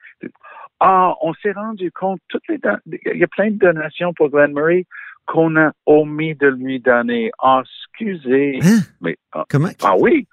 Ah, 0.81 1.15
on 1.23 1.33
s'est 1.33 1.53
rendu 1.53 1.91
compte, 1.91 2.21
toutes 2.29 2.47
les, 2.49 2.61
il 2.87 3.19
y 3.19 3.25
a 3.25 3.27
plein 3.27 3.51
de 3.51 3.57
donations 3.57 4.13
pour 4.13 4.29
Glenn 4.29 4.53
Murray 4.53 4.85
qu'on 5.27 5.57
a 5.57 5.73
omis 5.87 6.35
de 6.35 6.49
lui 6.49 6.79
donner. 6.79 7.31
Ah, 7.39 7.63
excusez. 7.65 8.59
Hein? 8.63 8.81
Mais, 9.01 9.17
ah, 9.33 9.45
Comment? 9.49 9.71
ah 9.83 9.95
oui. 9.99 10.27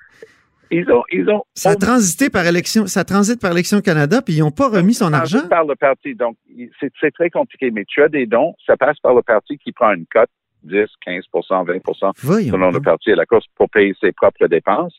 Ils 0.72 0.90
ont, 0.92 1.04
ils 1.10 1.30
ont. 1.30 1.44
Ça 1.54 1.72
a 1.72 1.75
transité 1.75 2.30
par 2.30 2.46
élection, 2.46 2.88
ça 2.88 3.06
transite 3.06 3.42
par 3.42 3.51
élection 3.51 3.80
Canada, 3.82 4.22
puis 4.22 4.36
ils 4.36 4.40
n'ont 4.40 4.51
pas 4.51 4.70
remis 4.70 4.94
son 4.94 5.12
argent? 5.12 5.48
par 5.50 5.66
le 5.66 5.75
parti. 5.75 6.16
Donc, 6.16 6.38
c'est 6.80 7.13
très 7.13 7.30
compliqué. 7.30 7.72
Mais 7.72 7.86
tu 7.86 8.01
as 8.01 8.10
des 8.10 8.25
dons, 8.25 8.56
ça 8.66 8.75
passe 8.75 8.98
par 9.00 9.13
le 9.13 9.22
parti 9.22 9.58
qui 9.58 9.72
prend 9.74 9.94
une 9.94 10.06
cote, 10.06 10.30
10, 10.63 10.86
15 11.06 11.24
20 11.34 12.12
Voyons. 12.24 12.51
selon 12.53 12.72
le 12.72 12.80
parti 12.82 13.12
à 13.12 13.15
la 13.15 13.25
course 13.25 13.46
pour 13.56 13.70
payer 13.70 13.94
ses 14.00 14.12
propres 14.12 14.48
dépenses. 14.48 14.94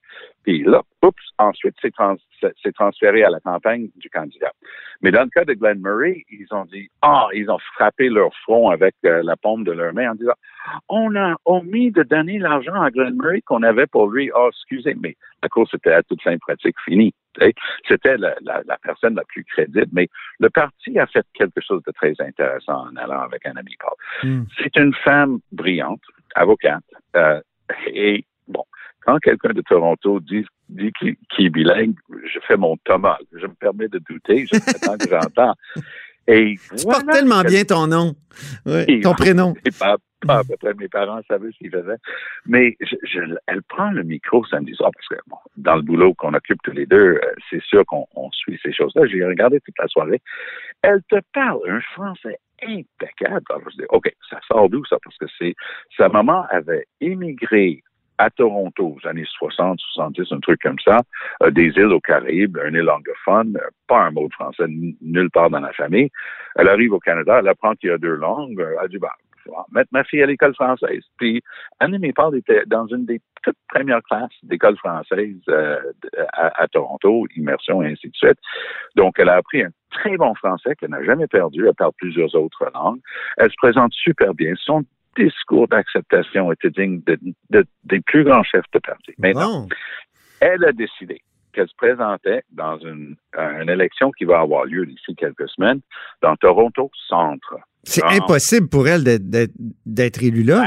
Puis 0.45 0.63
là, 0.65 0.83
oups, 1.03 1.23
ensuite, 1.39 1.75
c'est 1.81 1.93
trans- 1.95 2.17
c'est- 2.41 2.53
c'est 2.63 2.75
transféré 2.75 3.23
à 3.25 3.31
la 3.31 3.41
campagne 3.41 3.89
du 3.97 4.11
candidat. 4.11 4.53
Mais 5.01 5.11
dans 5.11 5.23
le 5.23 5.29
cas 5.31 5.45
de 5.45 5.53
Glenn 5.55 5.81
Murray, 5.81 6.25
ils 6.31 6.47
ont 6.53 6.65
dit, 6.65 6.89
ah, 7.03 7.29
ils 7.33 7.51
ont 7.51 7.59
frappé 7.75 8.09
leur 8.09 8.35
front 8.43 8.71
avec 8.71 8.95
euh, 9.05 9.23
la 9.23 9.37
paume 9.37 9.65
de 9.65 9.73
leur 9.73 9.93
main 9.95 10.13
en 10.13 10.15
disant, 10.15 10.33
on 10.89 11.15
a 11.17 11.37
omis 11.45 11.91
de 11.93 12.03
donner 12.03 12.39
l'argent 12.39 12.81
à 12.81 12.91
Glenn 12.91 13.17
Murray 13.17 13.41
qu'on 13.43 13.63
avait 13.63 13.87
pour 13.87 14.09
lui. 14.11 14.31
Ah, 14.35 14.49
excusez, 14.49 14.95
mais 15.01 15.17
la 15.43 15.49
course 15.49 15.73
était 15.75 15.93
à 15.93 16.03
toute 16.03 16.23
fin 16.23 16.37
pratique 16.39 16.77
finie. 16.85 17.15
C'était 17.89 18.17
la, 18.19 18.35
la- 18.43 18.63
la 18.67 18.79
personne 18.83 19.15
la 19.15 19.25
plus 19.25 19.45
crédible. 19.45 19.87
Mais 19.93 20.09
le 20.39 20.51
parti 20.51 20.99
a 20.99 21.07
fait 21.07 21.25
quelque 21.35 21.61
chose 21.61 21.83
de 21.87 21.93
très 21.93 22.15
intéressant 22.21 22.87
en 22.89 22.97
allant 22.97 23.21
avec 23.21 23.47
un 23.47 23.57
ami 23.57 23.75
Paul. 23.79 24.29
Hmm. 24.29 24.45
C'est 24.59 24.77
une 24.77 24.95
femme 24.95 25.39
brillante, 25.51 26.03
avocate, 26.35 26.85
euh, 27.17 27.41
et 27.87 28.25
quand 29.05 29.19
quelqu'un 29.19 29.53
de 29.53 29.63
Toronto 29.63 30.21
dit, 30.21 30.45
dit 30.69 30.93
qu'il 31.01 31.17
est 31.47 31.51
bilingue, 31.51 31.95
je 32.27 32.39
fais 32.47 32.57
mon 32.57 32.77
Thomas. 32.85 33.19
Je 33.33 33.47
me 33.47 33.55
permets 33.55 33.89
de 33.89 33.99
douter, 34.09 34.47
je 34.53 34.59
prétends 34.61 34.97
que 34.99 35.09
j'entends. 35.09 35.55
Et 36.27 36.55
Tu 36.77 36.83
voilà 36.85 37.01
portes 37.01 37.11
tellement 37.13 37.43
bien 37.43 37.65
ton 37.65 37.87
nom. 37.87 38.15
Et- 38.89 39.01
ton 39.01 39.13
prénom. 39.15 39.55
et 39.67 39.71
pas, 39.73 39.97
pas 40.27 40.39
à 40.39 40.45
peu 40.45 40.57
près 40.57 40.73
mes 40.75 40.89
parents 40.89 41.21
savaient 41.27 41.51
ce 41.53 41.59
qu'ils 41.59 41.71
faisaient. 41.73 41.97
Mais 42.47 42.77
je, 42.81 42.95
je- 43.03 43.35
elle 43.49 43.63
prend 43.65 43.91
le 43.91 44.05
micro 44.05 44.45
samedi 44.47 44.73
soir 44.75 44.91
parce 44.95 45.09
que 45.09 45.17
bon, 45.29 45.37
dans 45.57 45.75
le 45.75 45.83
boulot 45.83 46.15
qu'on 46.15 46.33
occupe 46.35 46.63
tous 46.63 46.71
les 46.71 46.87
deux, 46.87 47.17
euh, 47.17 47.21
c'est 47.51 47.63
sûr 47.65 47.85
qu'on 47.87 48.07
on 48.15 48.31
suit 48.31 48.59
ces 48.63 48.73
choses-là. 48.73 49.07
J'ai 49.07 49.25
regardé 49.25 49.61
toute 49.61 49.77
la 49.79 49.89
soirée. 49.89 50.21
Elle 50.83 51.03
te 51.11 51.17
parle 51.35 51.59
un 51.69 51.81
français 51.95 52.39
impeccable. 52.65 53.43
Alors, 53.51 53.69
je 53.73 53.79
dis, 53.79 53.85
OK, 53.89 54.13
ça 54.31 54.39
sort 54.47 54.69
d'où 54.71 54.85
ça? 54.85 54.97
Parce 55.03 55.17
que 55.19 55.27
c'est 55.39 55.55
sa 55.97 56.09
maman 56.09 56.47
avait 56.51 56.87
émigré 57.01 57.83
à 58.23 58.31
Toronto 58.31 58.97
aux 58.97 59.09
années 59.09 59.27
60, 59.27 59.81
70, 59.81 60.31
un 60.31 60.39
truc 60.39 60.63
comme 60.63 60.79
ça, 60.79 61.01
euh, 61.43 61.51
des 61.51 61.73
îles 61.77 61.93
aux 61.93 62.01
Caraïbes, 62.01 62.57
un 62.65 62.73
île 62.73 62.89
anglophone, 62.89 63.57
euh, 63.57 63.69
pas 63.89 63.99
un 64.05 64.13
mot 64.13 64.29
de 64.29 64.33
français 64.33 64.67
nulle 64.69 65.31
part 65.31 65.51
dans 65.51 65.59
la 65.59 65.73
famille. 65.73 66.09
Elle 66.55 66.69
arrive 66.69 66.93
au 66.93 67.01
Canada, 67.01 67.41
elle 67.41 67.49
apprend 67.49 67.75
qu'il 67.75 67.91
y 67.91 67.93
a 67.93 67.99
deux 67.99 68.15
langues, 68.15 68.61
euh, 68.61 68.77
elle 68.81 68.89
dit, 68.91 68.99
bah, 68.99 69.15
mettre 69.73 69.89
ma 69.91 70.05
fille 70.05 70.23
à 70.23 70.27
l'école 70.27 70.55
française. 70.55 71.03
Puis, 71.19 71.43
Anne 71.81 71.99
Mépard 71.99 72.33
était 72.37 72.63
dans 72.67 72.87
une 72.87 73.07
des 73.07 73.21
toutes 73.43 73.57
premières 73.69 74.03
classes 74.05 74.31
d'école 74.45 74.77
française 74.77 75.35
à, 76.33 76.69
Toronto, 76.69 77.27
immersion 77.35 77.83
et 77.83 77.89
ainsi 77.89 78.09
de 78.09 78.15
suite. 78.15 78.39
Donc, 78.95 79.19
elle 79.19 79.31
a 79.31 79.35
appris 79.35 79.65
un 79.65 79.71
très 79.91 80.17
bon 80.17 80.33
français 80.37 80.77
qu'elle 80.77 80.91
n'a 80.91 81.03
jamais 81.03 81.27
perdu. 81.27 81.67
Elle 81.67 81.75
parle 81.75 81.91
plusieurs 81.97 82.33
autres 82.37 82.71
langues. 82.73 83.01
Elle 83.37 83.51
se 83.51 83.57
présente 83.57 83.93
super 83.93 84.33
bien. 84.33 84.55
Discours 85.17 85.69
d'acceptation 85.69 86.51
était 86.53 86.71
digne 86.71 87.03
de, 87.07 87.19
de- 87.51 87.67
des 87.85 88.01
plus 88.01 88.25
grands 88.25 88.43
chefs 88.43 88.65
de 88.73 88.79
parti. 88.79 89.13
Maintenant, 89.19 89.69
elle 90.41 90.65
a 90.65 90.73
décidé 90.73 91.21
qu'elle 91.53 91.69
se 91.69 91.75
présentait 91.77 92.43
dans 92.51 92.79
une, 92.79 93.17
une 93.37 93.69
élection 93.69 94.11
qui 94.13 94.25
va 94.25 94.41
avoir 94.41 94.65
lieu 94.65 94.87
d'ici 94.87 95.15
quelques 95.15 95.49
semaines 95.51 95.81
dans 96.23 96.35
Toronto 96.37 96.91
Centre. 97.09 97.57
C'est 97.85 98.05
impossible 98.05 98.69
pour 98.69 98.89
elle 98.89 99.05
d'être- 99.05 100.23
élue 100.23 100.45
là. 100.45 100.65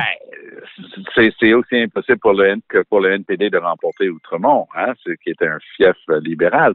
C'est 1.16 1.32
c'est 1.40 1.54
aussi 1.54 1.78
impossible 1.78 2.20
pour 2.20 2.34
le, 2.34 2.56
que 2.68 2.84
pour 2.90 3.00
le 3.00 3.12
NPD 3.14 3.50
de 3.50 3.58
remporter 3.58 4.10
Outremont, 4.10 4.68
hein, 4.76 4.94
ce 5.04 5.12
qui 5.12 5.30
était 5.30 5.48
un 5.48 5.60
fief 5.76 5.96
libéral. 6.22 6.74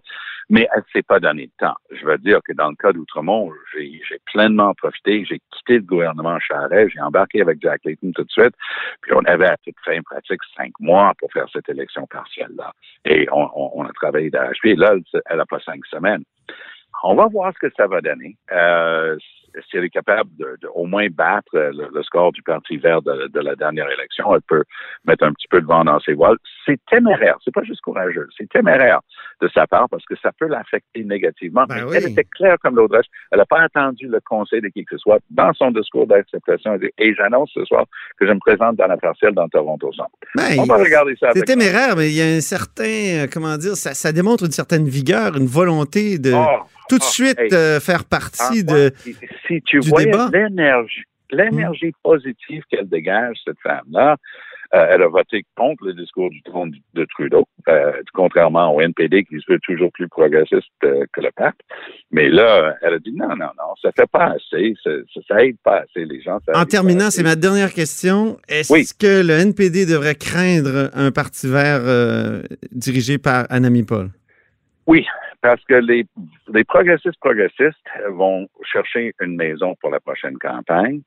Mais 0.52 0.68
elle 0.74 0.82
s'est 0.92 1.02
pas 1.02 1.20
donné 1.20 1.46
de 1.46 1.52
temps. 1.58 1.76
Je 1.92 2.04
veux 2.04 2.18
dire 2.18 2.40
que 2.44 2.52
dans 2.52 2.68
le 2.70 2.74
cas 2.76 2.92
d'Outremont, 2.92 3.52
j'ai 3.72 4.00
pleinement 4.26 4.74
profité. 4.74 5.24
J'ai 5.24 5.40
quitté 5.52 5.74
le 5.74 5.82
gouvernement 5.82 6.38
Charest. 6.40 6.90
J'ai 6.92 7.00
embarqué 7.00 7.40
avec 7.40 7.60
Jack 7.62 7.80
Layton 7.84 8.10
tout 8.14 8.24
de 8.24 8.30
suite. 8.30 8.54
Puis 9.00 9.12
on 9.14 9.24
avait 9.26 9.46
à 9.46 9.56
toute 9.64 9.76
fin 9.84 10.00
pratique 10.02 10.40
cinq 10.56 10.72
mois 10.80 11.12
pour 11.18 11.32
faire 11.32 11.46
cette 11.52 11.68
élection 11.68 12.06
partielle-là. 12.08 12.72
Et 13.04 13.28
on, 13.32 13.48
on- 13.54 13.70
on 13.76 13.84
a 13.84 13.92
travaillé 13.92 14.28
d'arrache-pied. 14.30 14.74
Là, 14.74 14.94
elle- 14.94 15.20
elle 15.26 15.36
n'a 15.38 15.46
pas 15.46 15.60
cinq 15.60 15.86
semaines. 15.86 16.24
On 17.04 17.14
va 17.14 17.26
voir 17.28 17.52
ce 17.54 17.58
que 17.66 17.72
ça 17.76 17.86
va 17.86 18.00
donner. 18.00 18.36
Euh, 18.52 19.16
si 19.68 19.76
elle 19.76 19.84
est 19.84 19.90
capable 19.90 20.30
de, 20.38 20.56
de 20.60 20.68
au 20.74 20.86
moins 20.86 21.06
battre 21.08 21.54
euh, 21.54 21.70
le, 21.72 21.88
le 21.92 22.02
score 22.02 22.32
du 22.32 22.42
Parti 22.42 22.76
vert 22.76 23.02
de, 23.02 23.28
de 23.28 23.40
la 23.40 23.54
dernière 23.56 23.90
élection, 23.90 24.34
elle 24.34 24.42
peut 24.42 24.64
mettre 25.04 25.24
un 25.24 25.32
petit 25.32 25.48
peu 25.48 25.60
de 25.60 25.66
vent 25.66 25.84
dans 25.84 26.00
ses 26.00 26.12
voiles. 26.14 26.36
C'est 26.66 26.78
téméraire, 26.90 27.36
c'est 27.44 27.54
pas 27.54 27.62
juste 27.64 27.80
courageux, 27.80 28.28
c'est 28.36 28.48
téméraire 28.48 29.00
de 29.40 29.48
sa 29.54 29.66
part 29.66 29.88
parce 29.88 30.04
que 30.04 30.14
ça 30.22 30.30
peut 30.38 30.46
l'affecter 30.46 31.02
négativement. 31.04 31.64
Ben 31.68 31.84
oui. 31.86 31.96
Elle 31.96 32.12
était 32.12 32.24
claire 32.24 32.56
comme 32.62 32.76
l'autre. 32.76 33.00
Elle 33.30 33.38
n'a 33.38 33.46
pas 33.46 33.62
attendu 33.62 34.06
le 34.06 34.20
conseil 34.20 34.60
de 34.60 34.68
qui 34.68 34.84
que 34.84 34.96
ce 34.96 34.98
soit. 34.98 35.18
Dans 35.30 35.52
son 35.54 35.70
discours 35.70 36.06
d'acceptation, 36.06 36.74
elle 36.74 36.80
dit 36.80 36.90
Et 36.98 37.14
j'annonce 37.14 37.50
ce 37.54 37.64
soir 37.64 37.86
que 38.18 38.26
je 38.26 38.32
me 38.32 38.38
présente 38.38 38.76
dans 38.76 38.86
la 38.86 38.96
partielle 38.96 39.32
dans 39.34 39.48
Toronto 39.48 39.92
Centre. 39.92 40.10
Ben, 40.34 40.58
On 40.58 40.64
va 40.64 40.76
regarder 40.76 41.14
ça 41.18 41.30
c'est 41.34 41.44
téméraire, 41.44 41.96
mais 41.96 42.08
il 42.10 42.16
y 42.16 42.22
a 42.22 42.26
un 42.36 42.40
certain, 42.40 42.84
euh, 42.84 43.26
comment 43.32 43.56
dire, 43.56 43.76
ça, 43.76 43.94
ça 43.94 44.12
démontre 44.12 44.44
une 44.44 44.50
certaine 44.50 44.86
vigueur, 44.86 45.36
une 45.36 45.46
volonté 45.46 46.18
de 46.18 46.32
Oh, 46.34 46.62
tout 46.88 46.98
de 46.98 47.04
oh, 47.04 47.08
suite 47.08 47.38
hey. 47.38 47.52
euh, 47.54 47.80
faire 47.80 48.04
partie 48.04 48.64
de. 48.64 48.92
Si- 49.46 49.62
tu 49.62 49.80
voyais 49.80 50.12
l'énergie, 50.32 51.02
l'énergie 51.30 51.92
positive 52.02 52.62
qu'elle 52.70 52.88
dégage, 52.88 53.36
cette 53.44 53.58
femme-là, 53.62 54.16
euh, 54.72 54.86
elle 54.88 55.02
a 55.02 55.08
voté 55.08 55.44
contre 55.56 55.84
le 55.86 55.94
discours 55.94 56.30
du 56.30 56.40
trône 56.42 56.72
de 56.94 57.04
Trudeau, 57.06 57.44
euh, 57.68 57.90
contrairement 58.14 58.72
au 58.72 58.80
NPD 58.80 59.24
qui 59.24 59.40
se 59.40 59.52
veut 59.52 59.58
toujours 59.66 59.90
plus 59.90 60.06
progressiste 60.06 60.68
euh, 60.84 61.04
que 61.12 61.20
le 61.20 61.30
pape. 61.34 61.56
Mais 62.12 62.28
là, 62.28 62.76
elle 62.80 62.94
a 62.94 62.98
dit 63.00 63.12
non, 63.12 63.30
non, 63.30 63.50
non, 63.58 63.74
ça 63.82 63.90
fait 63.90 64.08
pas 64.08 64.26
assez, 64.36 64.74
ça, 64.84 64.90
ça, 65.26 65.42
aide 65.44 65.56
pas 65.64 65.78
assez 65.80 66.04
les 66.04 66.20
gens. 66.22 66.38
ça 66.46 66.52
En 66.56 66.64
terminant, 66.66 67.10
c'est 67.10 67.24
ma 67.24 67.34
dernière 67.34 67.72
question. 67.72 68.36
Est-ce 68.48 68.72
Oui. 68.72 68.84
que 68.96 69.26
le 69.26 69.32
NPD 69.40 69.86
devrait 69.86 70.14
craindre 70.14 70.90
un 70.94 71.10
parti 71.10 71.48
vert 71.48 71.80
dirigé 72.70 73.18
par 73.18 73.46
Anami 73.50 73.82
Paul? 73.82 74.10
Oui, 74.86 75.04
parce 75.42 75.64
que 75.64 75.74
les, 75.74 76.06
les 76.52 76.64
progressistes 76.64 77.18
progressistes 77.20 77.78
vont 78.10 78.48
chercher 78.64 79.14
une 79.20 79.36
maison 79.36 79.74
pour 79.80 79.90
la 79.90 80.00
prochaine 80.00 80.38
campagne. 80.38 81.00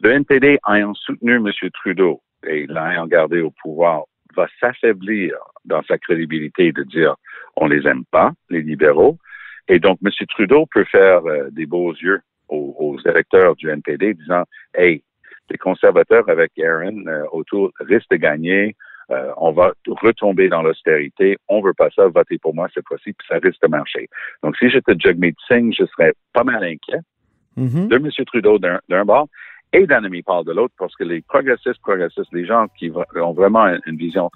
Le 0.00 0.10
NPD, 0.10 0.58
ayant 0.68 0.94
soutenu 0.94 1.36
M. 1.36 1.50
Trudeau 1.74 2.20
et 2.46 2.66
l'ayant 2.66 3.06
gardé 3.06 3.40
au 3.40 3.50
pouvoir, 3.50 4.04
va 4.36 4.46
s'affaiblir 4.60 5.36
dans 5.64 5.82
sa 5.82 5.98
crédibilité 5.98 6.72
de 6.72 6.82
dire 6.84 7.16
on 7.56 7.66
les 7.66 7.86
aime 7.86 8.04
pas, 8.10 8.32
les 8.50 8.62
libéraux. 8.62 9.18
Et 9.68 9.78
donc, 9.78 9.98
M. 10.04 10.10
Trudeau 10.28 10.66
peut 10.66 10.84
faire 10.84 11.26
euh, 11.26 11.48
des 11.50 11.66
beaux 11.66 11.92
yeux 11.92 12.20
aux, 12.48 12.74
aux 12.78 13.10
électeurs 13.10 13.56
du 13.56 13.68
NPD 13.68 14.14
disant 14.14 14.44
Hey, 14.74 15.02
les 15.50 15.58
conservateurs 15.58 16.28
avec 16.28 16.52
Aaron 16.58 17.06
euh, 17.06 17.24
autour 17.32 17.72
risquent 17.80 18.10
de 18.10 18.16
gagner. 18.16 18.76
Euh, 19.10 19.32
on 19.38 19.52
va 19.52 19.72
retomber 19.86 20.48
dans 20.48 20.62
l'austérité. 20.62 21.38
On 21.48 21.60
veut 21.62 21.72
pas 21.74 21.88
ça. 21.96 22.06
Votez 22.08 22.38
pour 22.38 22.54
moi 22.54 22.68
cette 22.74 22.86
fois-ci, 22.86 23.12
puis 23.14 23.26
ça 23.28 23.36
risque 23.42 23.62
de 23.62 23.68
marcher. 23.68 24.08
Donc, 24.42 24.56
si 24.58 24.68
j'étais 24.68 24.92
Jagmeet 24.98 25.34
Singh, 25.48 25.72
je 25.78 25.84
serais 25.86 26.12
pas 26.32 26.44
mal 26.44 26.62
inquiet 26.62 27.00
Mhm. 27.56 27.88
de 27.88 27.96
M. 27.96 28.08
Trudeau 28.26 28.58
d'un 28.58 29.04
bord 29.04 29.26
et 29.72 29.86
d'Annemie 29.86 30.22
Paul 30.22 30.44
de 30.46 30.52
l'autre, 30.52 30.72
parce 30.78 30.94
que 30.94 31.04
les 31.04 31.20
progressistes, 31.22 31.80
progressistes, 31.82 32.32
les 32.32 32.46
gens 32.46 32.66
qui 32.78 32.90
ont 33.16 33.32
vraiment 33.32 33.66
une 33.86 33.96
vision 33.96 34.30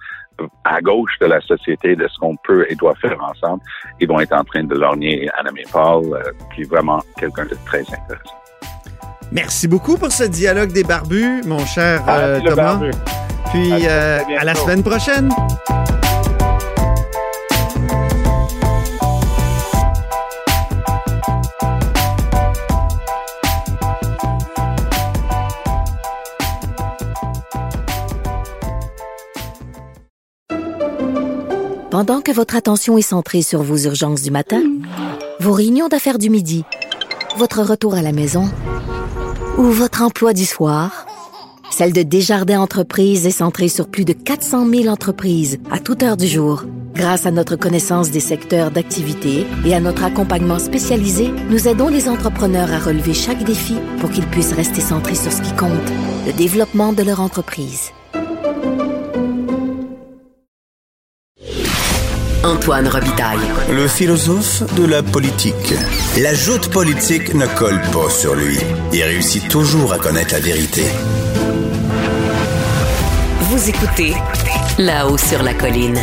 à 0.64 0.81
gauche 0.81 1.19
de 1.21 1.26
la 1.26 1.41
société, 1.41 1.95
de 1.97 2.07
ce 2.09 2.19
qu'on 2.19 2.37
peut 2.45 2.67
et 2.69 2.75
doit 2.75 2.95
faire 2.97 3.23
ensemble, 3.23 3.62
ils 4.00 4.09
vont 4.09 4.21
être 4.21 4.33
en 4.35 4.45
train 4.45 4.64
de 4.64 4.75
lorgner 4.75 5.29
Annemie 5.38 5.62
Paul, 5.73 6.05
euh, 6.14 6.23
qui 6.55 6.62
est 6.62 6.69
vraiment 6.71 7.00
quelqu'un 7.19 7.45
de 7.45 7.57
très 7.64 7.81
intéressant. 7.81 8.35
Merci 9.31 9.69
beaucoup 9.69 9.97
pour 9.97 10.12
ce 10.12 10.25
dialogue 10.25 10.73
des 10.73 10.85
barbus, 10.85 11.41
mon 11.47 11.64
cher 11.64 12.02
Ah, 12.07 12.19
euh, 12.19 12.41
Thomas. 12.41 12.55
barbu. 12.76 12.91
Puis 13.53 13.71
À 13.73 13.91
euh, 13.91 14.19
la 14.43 14.53
bientôt. 14.55 14.61
semaine 14.63 14.83
prochaine. 14.83 15.29
Pendant 31.91 32.23
que 32.23 32.31
votre 32.33 32.57
attention 32.57 32.97
est 32.97 33.03
centrée 33.03 33.43
sur 33.43 33.63
vos 33.63 33.77
urgences 33.77 34.23
du 34.23 34.31
matin, 34.31 34.63
vos 35.41 35.53
réunions 35.53 35.89
d'affaires 35.89 36.19
du 36.19 36.31
midi, 36.31 36.65
votre 37.37 37.63
retour 37.63 37.95
à 37.95 38.03
la 38.03 38.13
maison 38.13 38.49
Ou 39.59 39.65
votre 39.65 40.03
emploi 40.03 40.33
du 40.33 40.47
soir? 40.47 41.07
Celle 41.73 41.95
de 41.95 42.02
Desjardins 42.02 42.61
Entreprises 42.61 43.26
est 43.26 43.31
centrée 43.31 43.69
sur 43.69 43.88
plus 43.88 44.05
de 44.05 44.12
400 44.12 44.69
000 44.69 44.87
entreprises 44.88 45.59
à 45.71 45.79
toute 45.79 46.02
heure 46.02 46.19
du 46.19 46.26
jour. 46.26 46.64
Grâce 46.95 47.25
à 47.25 47.31
notre 47.31 47.57
connaissance 47.57 48.11
des 48.11 48.21
secteurs 48.21 48.71
d'activité 48.71 49.47
et 49.64 49.75
à 49.75 49.81
notre 49.81 50.05
accompagnement 50.05 50.59
spécialisé, 50.59 51.33
nous 51.49 51.69
aidons 51.69 51.88
les 51.88 52.11
entrepreneurs 52.11 52.71
à 52.71 52.79
relever 52.79 53.14
chaque 53.14 53.43
défi 53.45 53.76
pour 54.00 54.11
qu'ils 54.11 54.26
puissent 54.26 54.52
rester 54.52 54.83
centrés 54.83 55.14
sur 55.14 55.33
ce 55.33 55.41
qui 55.41 55.52
compte, 55.57 55.71
le 56.26 56.35
développement 56.35 56.93
de 56.93 57.05
leur 57.05 57.21
entreprise. 57.21 57.91
Antoine 62.45 62.87
Robitaille. 62.87 63.38
Le 63.71 63.88
philosophe 63.88 64.62
de 64.75 64.85
la 64.85 65.02
politique. 65.02 65.73
La 66.21 66.35
joute 66.35 66.69
politique 66.69 67.33
ne 67.35 67.47
colle 67.47 67.81
pas 67.93 68.11
sur 68.11 68.35
lui. 68.35 68.59
Il 68.93 69.02
réussit 69.02 69.49
toujours 69.49 69.95
à 69.95 69.99
connaître 69.99 70.35
la 70.35 70.41
vérité. 70.41 70.83
Vous 73.53 73.69
écoutez 73.69 74.15
là-haut 74.79 75.19
sur 75.19 75.43
la 75.43 75.53
colline. 75.53 75.99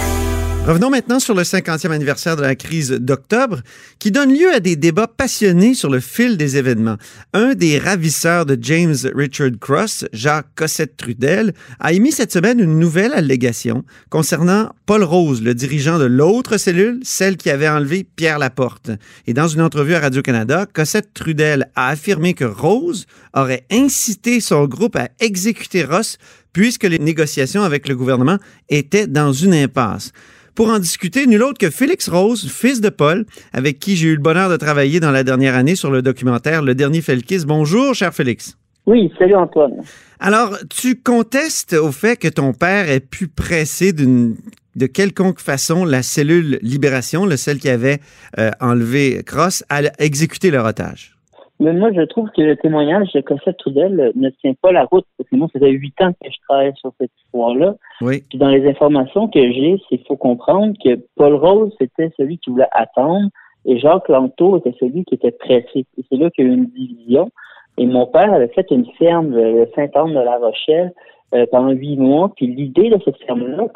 Revenons 0.68 0.92
maintenant 0.92 1.20
sur 1.20 1.34
le 1.34 1.42
50e 1.42 1.90
anniversaire 1.90 2.36
de 2.36 2.44
la 2.44 2.54
crise 2.54 2.92
d'octobre, 2.92 3.62
qui 3.98 4.12
donne 4.12 4.32
lieu 4.32 4.54
à 4.54 4.60
des 4.60 4.76
débats 4.76 5.08
passionnés 5.08 5.74
sur 5.74 5.90
le 5.90 6.00
fil 6.00 6.38
des 6.38 6.58
événements. 6.58 6.98
Un 7.34 7.56
des 7.56 7.80
ravisseurs 7.80 8.46
de 8.46 8.56
James 8.62 8.96
Richard 9.16 9.58
Cross, 9.60 10.06
Jacques 10.14 10.54
Cossette-Trudel, 10.54 11.56
a 11.80 11.92
émis 11.92 12.12
cette 12.12 12.32
semaine 12.32 12.60
une 12.60 12.78
nouvelle 12.78 13.14
allégation 13.14 13.84
concernant 14.12 14.70
Paul 14.86 15.04
Rose, 15.04 15.42
le 15.42 15.56
dirigeant 15.56 15.98
de 15.98 16.06
l'autre 16.06 16.58
cellule, 16.58 17.00
celle 17.02 17.38
qui 17.38 17.50
avait 17.50 17.70
enlevé 17.70 18.06
Pierre 18.16 18.38
Laporte. 18.38 18.92
Et 19.26 19.34
dans 19.34 19.48
une 19.48 19.62
entrevue 19.62 19.96
à 19.96 20.02
Radio-Canada, 20.02 20.68
Cossette-Trudel 20.72 21.72
a 21.76 21.88
affirmé 21.88 22.36
que 22.36 22.46
Rose 22.46 23.08
aurait 23.34 23.66
incité 23.72 24.40
son 24.40 24.66
groupe 24.66 24.98
à 24.98 25.10
exécuter 25.20 25.84
Ross 25.84 26.18
puisque 26.54 26.84
les 26.84 27.00
négociations 27.00 27.64
avec 27.64 27.88
le 27.88 27.96
gouvernement 27.96 28.38
étaient 28.70 29.08
dans 29.08 29.32
une 29.32 29.54
impasse. 29.54 30.12
Pour 30.56 30.70
en 30.70 30.80
discuter, 30.80 31.26
nul 31.26 31.42
autre 31.44 31.58
que 31.58 31.70
Félix 31.70 32.10
Rose, 32.10 32.50
fils 32.52 32.82
de 32.82 32.90
Paul, 32.90 33.26
avec 33.54 33.80
qui 33.80 33.96
j'ai 33.96 34.10
eu 34.10 34.16
le 34.16 34.22
bonheur 34.22 34.50
de 34.50 34.58
travailler 34.58 35.00
dans 35.00 35.12
la 35.12 35.24
dernière 35.24 35.56
année 35.56 35.76
sur 35.76 35.90
le 35.90 36.02
documentaire 36.02 36.62
Le 36.62 36.76
Dernier 36.76 37.02
Felkis. 37.02 37.46
Bonjour, 37.46 37.96
cher 37.96 38.14
Félix. 38.14 38.58
Oui, 38.86 39.12
salut 39.18 39.36
Antoine. 39.36 39.84
Alors, 40.20 40.58
tu 40.70 40.96
contestes 40.96 41.74
au 41.74 41.92
fait 41.92 42.18
que 42.18 42.28
ton 42.28 42.54
père 42.54 42.90
ait 42.90 43.00
pu 43.00 43.28
presser 43.28 43.94
d'une 43.94 44.36
de 44.76 44.86
quelconque 44.86 45.40
façon 45.40 45.86
la 45.86 46.04
cellule 46.04 46.60
Libération, 46.62 47.26
le 47.26 47.38
celle 47.38 47.60
qui 47.60 47.70
avait 47.70 48.00
euh, 48.38 48.52
enlevé 48.60 49.24
Cross, 49.26 49.64
à 49.70 49.82
exécuter 50.00 50.52
leur 50.52 50.66
otage. 50.66 51.19
Mais 51.60 51.74
moi, 51.74 51.92
je 51.92 52.02
trouve 52.02 52.30
que 52.32 52.42
le 52.42 52.56
témoignage 52.56 53.12
de 53.14 53.22
Cossette 53.22 53.58
Trudel 53.58 54.14
ne 54.16 54.30
tient 54.30 54.54
pas 54.62 54.72
la 54.72 54.86
route, 54.86 55.06
parce 55.18 55.30
que 55.30 55.36
moi, 55.36 55.48
ça 55.52 55.60
fait 55.60 55.72
huit 55.72 55.94
ans 56.02 56.14
que 56.14 56.30
je 56.32 56.38
travaille 56.48 56.74
sur 56.78 56.92
cette 57.00 57.12
histoire-là. 57.26 57.76
Oui. 58.02 58.24
Puis 58.30 58.38
dans 58.38 58.48
les 58.48 58.66
informations 58.70 59.28
que 59.28 59.40
j'ai, 59.52 59.78
c'est 59.90 59.98
qu'il 59.98 60.08
faut 60.08 60.16
comprendre 60.16 60.74
que 60.84 60.98
Paul 61.16 61.36
Rose, 61.36 61.76
c'était 61.80 62.12
celui 62.18 62.38
qui 62.38 62.50
voulait 62.50 62.68
attendre, 62.72 63.30
et 63.66 63.78
Jacques 63.78 64.08
Lanto 64.08 64.58
était 64.58 64.74
celui 64.80 65.04
qui 65.04 65.16
était 65.16 65.32
pressé. 65.32 65.86
Et 65.98 66.04
c'est 66.10 66.18
là 66.18 66.30
qu'il 66.30 66.46
y 66.46 66.50
a 66.50 66.52
eu 66.52 66.56
une 66.56 66.68
division. 66.68 67.30
Et 67.78 67.86
mon 67.86 68.06
père 68.08 68.34
avait 68.34 68.48
fait 68.50 68.66
une 68.72 68.86
ferme, 68.98 69.36
le 69.36 69.68
Saint-Anne 69.76 70.14
de 70.14 70.20
la 70.20 70.38
Rochelle, 70.38 70.94
euh, 71.34 71.46
pendant 71.52 71.72
huit 71.72 71.98
mois. 71.98 72.32
Puis 72.36 72.48
l'idée 72.48 72.90
de 72.90 72.98
cette 73.04 73.18
ferme-là, 73.24 73.68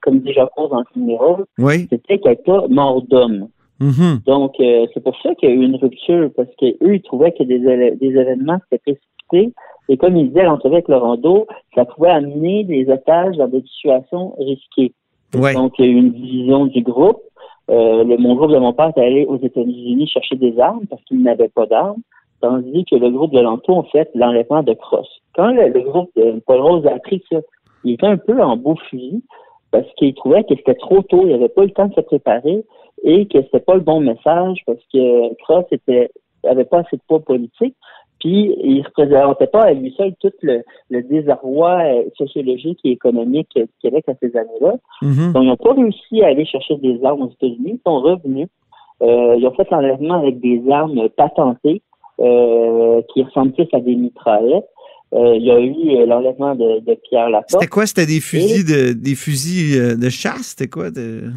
comme 0.00 0.20
dit 0.20 0.32
Jacques 0.32 0.52
Rose 0.56 0.70
dans 0.70 0.78
le 0.78 1.00
numéro, 1.00 1.38
Oui. 1.58 1.86
c'était 1.90 2.18
qu'elle 2.18 2.32
n'ait 2.32 2.36
pas 2.44 2.66
mort 2.68 3.02
d'homme. 3.02 3.48
Mhm. 3.80 4.20
Donc, 4.26 4.54
euh, 4.60 4.86
c'est 4.94 5.02
pour 5.02 5.16
ça 5.22 5.34
qu'il 5.34 5.48
y 5.50 5.52
a 5.52 5.54
eu 5.54 5.62
une 5.62 5.76
rupture, 5.76 6.30
parce 6.36 6.48
qu'eux, 6.56 6.94
ils 6.94 7.02
trouvaient 7.02 7.32
que 7.32 7.42
des, 7.42 7.58
des 7.58 8.06
événements 8.06 8.58
s'étaient 8.70 8.94
précipités. 8.94 9.52
Et 9.88 9.96
comme 9.96 10.16
ils 10.16 10.28
disaient 10.28 10.40
à 10.40 10.44
l'entrevue 10.44 10.74
avec 10.74 10.88
Laurando, 10.88 11.46
ça 11.74 11.84
pouvait 11.84 12.10
amener 12.10 12.64
des 12.64 12.88
otages 12.90 13.36
dans 13.36 13.48
des 13.48 13.62
situations 13.62 14.34
risquées. 14.38 14.92
Ouais. 15.34 15.54
Donc, 15.54 15.74
il 15.78 15.84
y 15.84 15.88
a 15.88 15.90
eu 15.90 15.96
une 15.96 16.12
division 16.12 16.66
du 16.66 16.82
groupe. 16.82 17.20
Euh, 17.70 18.04
le, 18.04 18.16
mon 18.16 18.34
groupe 18.34 18.52
de 18.52 18.58
mon 18.58 18.72
père 18.72 18.92
est 18.96 19.00
allé 19.00 19.26
aux 19.26 19.38
États-Unis 19.38 20.08
chercher 20.08 20.36
des 20.36 20.58
armes 20.58 20.86
parce 20.88 21.02
qu'il 21.04 21.22
n'avait 21.22 21.48
pas 21.48 21.66
d'armes, 21.66 22.00
tandis 22.40 22.84
que 22.84 22.96
le 22.96 23.10
groupe 23.10 23.32
de 23.32 23.40
Lanto 23.40 23.72
ont 23.72 23.82
fait 23.84 24.08
l'enlèvement 24.14 24.62
de 24.62 24.72
Cross. 24.72 25.08
Quand 25.34 25.48
le, 25.48 25.68
le 25.68 25.80
groupe 25.80 26.10
de 26.16 26.40
Paul 26.46 26.60
Rose 26.60 26.86
a 26.86 26.94
appris 26.94 27.22
ça, 27.30 27.38
il 27.84 27.94
était 27.94 28.06
un 28.06 28.16
peu 28.16 28.40
en 28.40 28.56
beau 28.56 28.76
fusil 28.88 29.22
parce 29.72 29.86
qu'il 29.96 30.14
trouvait 30.14 30.44
que 30.44 30.54
c'était 30.56 30.74
trop 30.74 31.02
tôt, 31.02 31.22
il 31.24 31.32
n'avait 31.32 31.48
pas 31.48 31.62
eu 31.62 31.66
le 31.66 31.72
temps 31.72 31.86
de 31.86 31.94
se 31.94 32.00
préparer 32.00 32.64
et 33.04 33.26
que 33.26 33.42
c'était 33.42 33.60
pas 33.60 33.74
le 33.74 33.80
bon 33.80 34.00
message 34.00 34.58
parce 34.66 34.80
que 34.92 35.34
Cross 35.42 35.66
était 35.70 36.10
avait 36.46 36.64
pas 36.64 36.80
assez 36.80 36.96
de 36.96 37.02
poids 37.06 37.20
politique. 37.20 37.74
Puis 38.20 38.54
il 38.64 38.78
ne 38.78 38.84
représentait 38.84 39.46
pas 39.46 39.64
à 39.64 39.72
lui 39.72 39.92
seul 39.96 40.14
tout 40.20 40.32
le, 40.42 40.62
le 40.90 41.02
désarroi 41.02 41.82
euh, 41.84 42.04
sociologique 42.16 42.78
et 42.84 42.92
économique 42.92 43.50
du 43.54 43.68
Québec 43.82 44.04
à 44.08 44.14
ces 44.20 44.34
années-là. 44.36 44.74
Mhm. 45.02 45.32
Donc, 45.32 45.42
ils 45.42 45.48
n'ont 45.48 45.56
pas 45.56 45.74
réussi 45.74 46.22
à 46.22 46.28
aller 46.28 46.46
chercher 46.46 46.76
des 46.76 46.98
armes 47.04 47.22
aux 47.22 47.30
États-Unis. 47.30 47.74
Ils 47.74 47.80
sont 47.86 48.00
revenus. 48.00 48.48
Euh, 49.02 49.36
ils 49.38 49.46
ont 49.46 49.52
fait 49.54 49.70
l'enlèvement 49.70 50.14
avec 50.22 50.40
des 50.40 50.62
armes 50.70 51.10
patentées 51.10 51.82
euh, 52.20 53.02
qui 53.12 53.22
ressemblent 53.22 53.52
plus 53.52 53.68
à 53.74 53.80
des 53.80 53.94
mitraillettes. 53.94 54.64
Euh, 55.12 55.36
il 55.36 55.44
y 55.44 55.50
a 55.50 55.60
eu 55.60 56.06
l'enlèvement 56.06 56.54
de, 56.54 56.80
de 56.80 56.94
Pierre 56.94 57.28
Laporte. 57.28 57.50
C'était 57.50 57.66
quoi? 57.66 57.86
C'était 57.86 58.06
des 58.06 58.20
fusils 58.20 58.64
de, 58.64 58.94
des 58.94 59.14
fusils 59.14 59.98
de 59.98 60.08
chasse? 60.08 60.54
C'était 60.56 60.70
quoi? 60.70 60.90
De... 60.90 61.30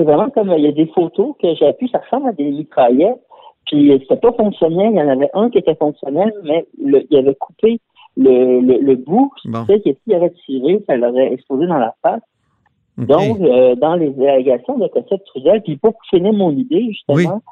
C'est 0.00 0.06
vraiment 0.06 0.30
comme 0.30 0.50
il 0.56 0.64
y 0.64 0.66
a 0.66 0.72
des 0.72 0.86
photos 0.86 1.34
que 1.42 1.54
j'ai 1.56 1.70
pu, 1.74 1.86
ça 1.88 1.98
ressemble 1.98 2.30
à 2.30 2.32
des 2.32 2.50
mitraillettes. 2.50 3.20
Puis 3.66 3.92
euh, 3.92 3.98
c'était 4.00 4.16
pas 4.16 4.32
fonctionnel. 4.32 4.92
Il 4.92 4.96
y 4.96 5.02
en 5.02 5.08
avait 5.08 5.28
un 5.34 5.50
qui 5.50 5.58
était 5.58 5.74
fonctionnel, 5.74 6.32
mais 6.42 6.66
le, 6.82 7.06
il 7.10 7.18
avait 7.18 7.34
coupé 7.34 7.80
le, 8.16 8.60
le, 8.60 8.78
le 8.78 8.96
bout. 8.96 9.30
Bon. 9.44 9.66
C'est 9.66 9.84
que 9.84 9.90
s'il 10.02 10.14
avait 10.14 10.32
tiré, 10.46 10.82
ça 10.88 10.96
l'aurait 10.96 11.34
explosé 11.34 11.66
dans 11.66 11.76
la 11.76 11.94
face. 12.00 12.22
Donc, 12.96 13.40
euh, 13.40 13.74
dans 13.74 13.94
les 13.94 14.08
allégations 14.26 14.78
de 14.78 14.88
Cossette 14.88 15.22
Trudel, 15.26 15.60
puis 15.62 15.76
pour 15.76 15.92
finir 16.08 16.32
mon 16.32 16.50
idée, 16.50 16.86
justement, 16.88 17.42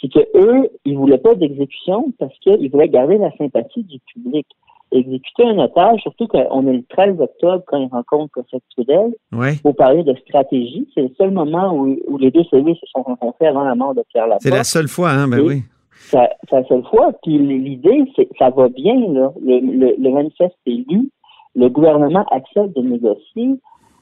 c'est 0.00 0.12
que 0.12 0.26
eux, 0.34 0.70
ils 0.84 0.96
voulaient 0.96 1.18
pas 1.18 1.36
d'exécution 1.36 2.12
parce 2.18 2.36
qu'ils 2.40 2.68
voulaient 2.68 2.88
garder 2.88 3.18
la 3.18 3.30
sympathie 3.36 3.84
du 3.84 4.00
public. 4.12 4.46
Exécuter 4.92 5.44
un 5.44 5.58
otage, 5.58 6.00
surtout 6.02 6.26
qu'on 6.28 6.66
est 6.66 6.72
le 6.72 6.84
13 6.90 7.20
octobre 7.20 7.62
quand 7.66 7.78
ils 7.78 7.88
rencontrent 7.88 8.32
Cossette 8.32 8.62
Trudel, 8.76 9.14
pour 9.62 9.74
parler 9.74 10.02
de 10.04 10.14
stratégie. 10.26 10.86
C'est 10.94 11.02
le 11.02 11.10
seul 11.16 11.30
moment 11.30 11.74
où, 11.74 11.96
où 12.06 12.18
les 12.18 12.30
deux 12.30 12.44
cellules 12.44 12.76
se 12.76 12.86
sont 12.94 13.02
rencontrés 13.02 13.46
avant 13.46 13.64
la 13.64 13.74
mort 13.74 13.94
de 13.94 14.02
Pierre 14.10 14.26
Laporte. 14.26 14.42
C'est 14.42 14.50
la 14.50 14.64
seule 14.64 14.88
fois, 14.88 15.10
hein? 15.10 15.28
Ben 15.28 15.40
Oui. 15.40 15.62
C'est 16.10 16.18
la 16.52 16.64
seule 16.64 16.84
fois. 16.84 17.12
Puis 17.22 17.38
l'idée, 17.38 18.04
c'est 18.16 18.28
ça 18.38 18.50
va 18.50 18.68
bien, 18.68 18.94
là. 19.12 19.32
Le, 19.40 19.60
le, 19.60 19.94
le 19.98 20.10
manifeste 20.10 20.56
est 20.66 20.84
lu. 20.90 21.10
Le 21.54 21.68
gouvernement 21.68 22.24
accepte 22.30 22.76
de 22.76 22.82
négocier. 22.82 23.50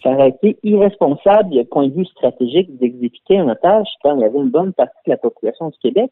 Ça 0.03 0.11
aurait 0.11 0.31
été 0.31 0.59
irresponsable 0.63 1.51
du 1.51 1.65
point 1.65 1.89
de 1.89 1.93
vue 1.93 2.07
stratégique 2.07 2.79
d'exécuter 2.79 3.39
un 3.39 3.49
otage 3.51 3.87
quand 4.03 4.17
il 4.17 4.23
y 4.23 4.25
avait 4.25 4.39
une 4.39 4.51
bonne 4.51 4.73
partie 4.73 4.97
de 5.07 5.11
la 5.11 5.19
population 5.19 5.69
du 5.69 5.79
Québec. 5.79 6.11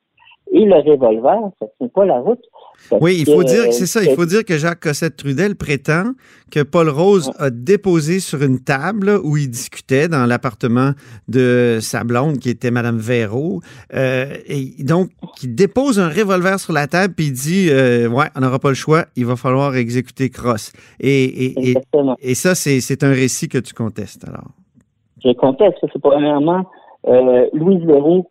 Et 0.53 0.65
le 0.65 0.77
revolver, 0.77 1.51
ça 1.59 1.67
tient 1.79 1.89
pas 1.89 2.05
la 2.05 2.21
route. 2.21 2.41
Parce 2.89 3.03
Oui, 3.03 3.17
il 3.19 3.27
faut 3.27 3.41
que, 3.41 3.47
dire, 3.47 3.65
euh, 3.65 3.71
c'est 3.71 3.87
ça, 3.87 4.03
il 4.03 4.15
faut 4.15 4.25
dire 4.25 4.45
que 4.45 4.57
Jacques 4.57 4.81
Cossette-Trudel 4.81 5.57
prétend 5.57 6.13
que 6.51 6.63
Paul 6.63 6.89
Rose 6.89 7.31
a 7.39 7.51
déposé 7.51 8.21
sur 8.21 8.43
une 8.43 8.61
table 8.61 9.19
où 9.23 9.37
il 9.37 9.51
discutait 9.51 10.09
dans 10.09 10.25
l'appartement 10.27 10.93
de 11.29 11.79
sa 11.81 12.05
blonde 12.05 12.39
qui 12.39 12.49
était 12.49 12.71
Madame 12.71 12.99
Véraud. 12.99 13.61
Euh, 13.95 14.27
et 14.47 14.83
donc, 14.83 15.11
il 15.43 15.55
dépose 15.55 16.01
un 16.01 16.09
revolver 16.09 16.59
sur 16.59 16.73
la 16.73 16.87
table 16.87 17.15
puis 17.15 17.27
il 17.27 17.33
dit, 17.33 17.69
euh, 17.71 18.09
ouais, 18.09 18.27
on 18.37 18.41
n'aura 18.41 18.59
pas 18.59 18.71
le 18.71 18.75
choix, 18.75 19.05
il 19.17 19.27
va 19.27 19.37
falloir 19.37 19.77
exécuter 19.77 20.31
Cross. 20.31 20.73
Et, 21.01 21.25
et, 21.25 21.45
et, 21.47 21.69
Exactement. 21.71 22.17
et 22.21 22.35
ça, 22.35 22.55
c'est 22.55 23.05
un 23.05 23.13
récit 23.13 23.49
que 23.49 23.59
tu 23.59 23.75
contestes, 23.75 24.27
alors. 24.27 24.49
Je 25.25 25.33
conteste. 25.33 25.79
C'est 25.93 26.01
premièrement 26.01 26.65
euh, 27.07 27.47
Louise 27.53 27.85
Leroux, 27.85 28.27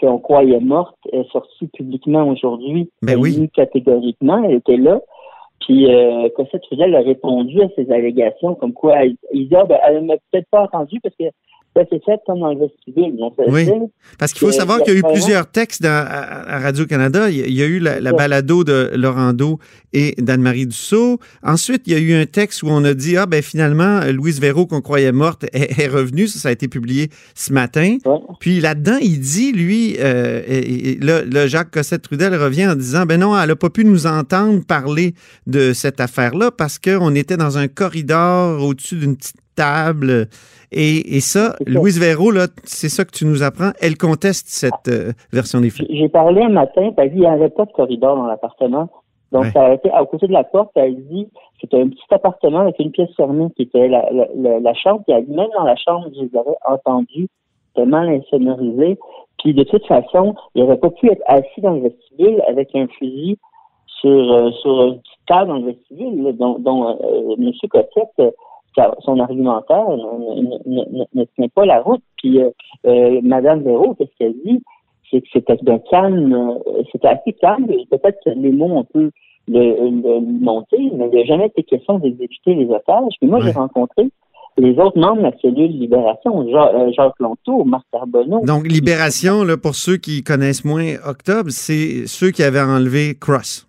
qu'on 0.00 0.18
croyait 0.18 0.60
morte, 0.60 0.96
est 1.12 1.28
sortie 1.30 1.68
publiquement 1.68 2.26
aujourd'hui. 2.28 2.90
Ben 3.02 3.18
oui. 3.18 3.48
catégoriquement, 3.54 4.42
elle 4.44 4.56
était 4.56 4.76
là. 4.76 5.00
Puis 5.60 5.92
euh, 5.92 6.28
Cossette 6.36 6.62
Trudel 6.62 6.94
a 6.94 7.00
répondu 7.00 7.62
à 7.62 7.68
ces 7.74 7.90
allégations 7.90 8.54
comme 8.54 8.74
quoi 8.74 8.96
ah, 8.98 9.64
ben, 9.64 9.78
elle 9.86 10.04
m'a 10.04 10.14
peut-être 10.30 10.48
pas 10.50 10.64
entendu 10.64 11.00
parce 11.00 11.14
que 11.16 11.24
ça 11.76 11.82
s'est 11.90 12.00
fait 12.06 12.20
comme 12.26 12.40
dans 12.40 12.52
le 12.52 12.60
vestibule. 12.60 13.16
Donc, 13.16 13.34
Oui. 13.48 13.66
Parce 14.18 14.32
qu'il 14.32 14.40
faut 14.46 14.52
savoir 14.52 14.82
qu'il 14.82 14.92
y 14.94 14.96
a 14.96 15.00
eu 15.00 15.02
plusieurs 15.02 15.46
textes 15.50 15.82
dans- 15.82 15.88
à, 16.06 16.54
à 16.54 16.58
Radio-Canada. 16.60 17.28
Il 17.30 17.36
y 17.38 17.42
a- 17.42 17.46
il 17.46 17.54
y 17.54 17.62
a 17.62 17.66
eu 17.66 17.78
la, 17.80 18.12
balado 18.12 18.62
de 18.64 18.90
Laurando 18.94 19.58
et 19.92 20.14
d'Anne-Marie 20.18 20.66
Dussault. 20.66 21.18
Ensuite, 21.42 21.82
il 21.86 21.92
y 21.92 21.96
a 21.96 21.98
eu 21.98 22.14
un 22.14 22.26
texte 22.26 22.62
où 22.62 22.68
on 22.68 22.84
a 22.84 22.94
dit, 22.94 23.16
ah 23.16 23.26
ben 23.26 23.42
finalement, 23.42 24.00
Louise 24.12 24.40
Véraud, 24.40 24.66
qu'on 24.66 24.80
croyait 24.80 25.10
morte, 25.12 25.44
est, 25.52 25.78
est 25.80 25.88
revenue. 25.88 26.28
Ça, 26.28 26.38
ça 26.38 26.48
a 26.48 26.52
été 26.52 26.68
publié 26.68 27.10
ce 27.34 27.52
matin. 27.52 27.96
Ouais. 28.04 28.18
Puis 28.40 28.60
là-dedans, 28.60 28.98
il 29.00 29.18
dit, 29.20 29.52
lui, 29.52 29.96
euh, 29.98 30.42
et- 30.46 30.90
et 30.92 30.98
là, 31.00 31.22
là, 31.24 31.46
Jacques 31.46 31.70
Cossette-Trudel 31.72 32.34
revient 32.36 32.68
en 32.68 32.74
disant, 32.76 33.04
ben 33.06 33.18
non, 33.20 33.36
elle 33.38 33.48
n'a 33.48 33.56
pas 33.56 33.70
pu 33.70 33.84
nous 33.84 34.06
entendre 34.06 34.64
parler 34.64 35.14
de 35.46 35.72
cette 35.72 36.00
affaire-là 36.00 36.50
parce 36.50 36.78
qu'on 36.78 37.14
était 37.14 37.36
dans 37.36 37.58
un 37.58 37.66
corridor 37.68 38.62
au-dessus 38.62 38.96
d'une 38.96 39.16
petite 39.16 39.36
table. 39.54 40.28
Et, 40.72 41.16
et 41.16 41.20
ça. 41.20 41.54
Louise 41.66 42.00
là, 42.00 42.46
c'est 42.64 42.88
ça 42.88 43.04
que 43.04 43.12
tu 43.12 43.24
nous 43.26 43.42
apprends, 43.42 43.70
elle 43.80 43.96
conteste 43.96 44.48
cette 44.48 44.88
euh, 44.88 45.12
version 45.32 45.60
des 45.60 45.70
faits. 45.70 45.86
J'ai 45.90 46.08
parlé 46.08 46.42
un 46.42 46.48
matin, 46.48 46.92
elle 46.96 47.10
dit 47.10 47.16
il 47.16 47.20
n'y 47.20 47.26
avait 47.26 47.50
pas 47.50 47.64
de 47.64 47.72
corridor 47.72 48.16
dans 48.16 48.26
l'appartement. 48.26 48.88
Donc, 49.32 49.46
ça 49.46 49.64
a 49.64 49.74
été 49.74 49.90
à 49.90 50.04
côté 50.04 50.28
de 50.28 50.32
la 50.32 50.44
porte, 50.44 50.70
elle 50.76 50.94
dit, 51.08 51.28
c'était 51.60 51.80
un 51.80 51.88
petit 51.88 52.04
appartement 52.10 52.60
avec 52.60 52.78
une 52.78 52.92
pièce 52.92 53.10
fermée 53.16 53.48
qui 53.56 53.62
était 53.62 53.88
la, 53.88 54.08
la, 54.12 54.60
la, 54.60 54.74
chambre. 54.74 55.02
Puis 55.04 55.16
elle 55.16 55.26
dit, 55.26 55.34
même 55.34 55.48
dans 55.56 55.64
la 55.64 55.74
chambre, 55.74 56.06
je 56.14 56.22
les 56.22 56.36
avais 56.38 56.54
entendus, 56.64 57.28
c'était 57.68 57.86
mal 57.86 58.08
insonorisé. 58.10 58.96
Puis 59.42 59.52
de 59.52 59.64
toute 59.64 59.84
façon, 59.86 60.36
il 60.54 60.62
n'aurait 60.62 60.78
pas 60.78 60.90
pu 60.90 61.10
être 61.10 61.22
assis 61.26 61.60
dans 61.60 61.72
le 61.72 61.80
vestibule 61.80 62.42
avec 62.48 62.76
un 62.76 62.86
fusil 62.86 63.36
sur, 64.00 64.32
euh, 64.32 64.50
sur 64.62 64.84
une 64.84 65.00
petite 65.00 65.26
table 65.26 65.48
dans 65.48 65.58
le 65.58 65.66
vestibule, 65.66 66.36
dont, 66.36 66.58
dont 66.60 66.88
euh, 66.90 67.34
M. 67.36 67.50
Cossette, 67.70 68.08
euh, 68.20 68.30
son 69.00 69.18
argumentaire 69.20 69.86
ne, 69.88 71.24
tient 71.36 71.48
pas 71.54 71.64
la 71.64 71.80
route. 71.80 72.02
Puis 72.18 72.40
euh, 72.40 73.20
Mme 73.22 73.62
Véro, 73.62 73.94
qu'est-ce 73.94 74.16
qu'elle 74.18 74.34
dit? 74.44 74.62
C'est 75.10 75.20
que 75.20 75.28
c'était 75.32 75.56
de 75.56 75.78
calme, 75.90 76.58
c'était 76.90 77.08
assez 77.08 77.32
calme. 77.34 77.66
Peut-être 77.66 78.18
que 78.24 78.30
les 78.30 78.50
mots 78.50 78.78
ont 78.78 78.84
pu 78.84 79.10
le, 79.48 80.20
monter, 80.40 80.90
mais 80.96 81.08
il 81.12 81.18
n'a 81.18 81.24
jamais 81.24 81.46
été 81.46 81.62
question 81.62 81.98
d'exécuter 81.98 82.54
les 82.54 82.66
otages. 82.66 83.14
Puis 83.20 83.28
moi, 83.28 83.40
j'ai 83.40 83.52
rencontré 83.52 84.10
les 84.56 84.78
autres 84.78 84.98
membres 84.98 85.18
de 85.18 85.22
la 85.22 85.38
cellule 85.42 85.78
Libération, 85.78 86.46
Jacques 86.96 87.18
Lonto, 87.18 87.64
Marc 87.64 87.84
Carbonneau. 87.92 88.44
Donc, 88.44 88.66
Libération, 88.66 89.42
là, 89.42 89.56
pour 89.56 89.74
ceux 89.74 89.96
qui 89.96 90.22
connaissent 90.22 90.64
moins 90.64 90.94
Octobre, 91.06 91.50
c'est 91.50 92.06
ceux 92.06 92.30
qui 92.30 92.42
avaient 92.42 92.60
enlevé 92.60 93.14
Cross. 93.20 93.68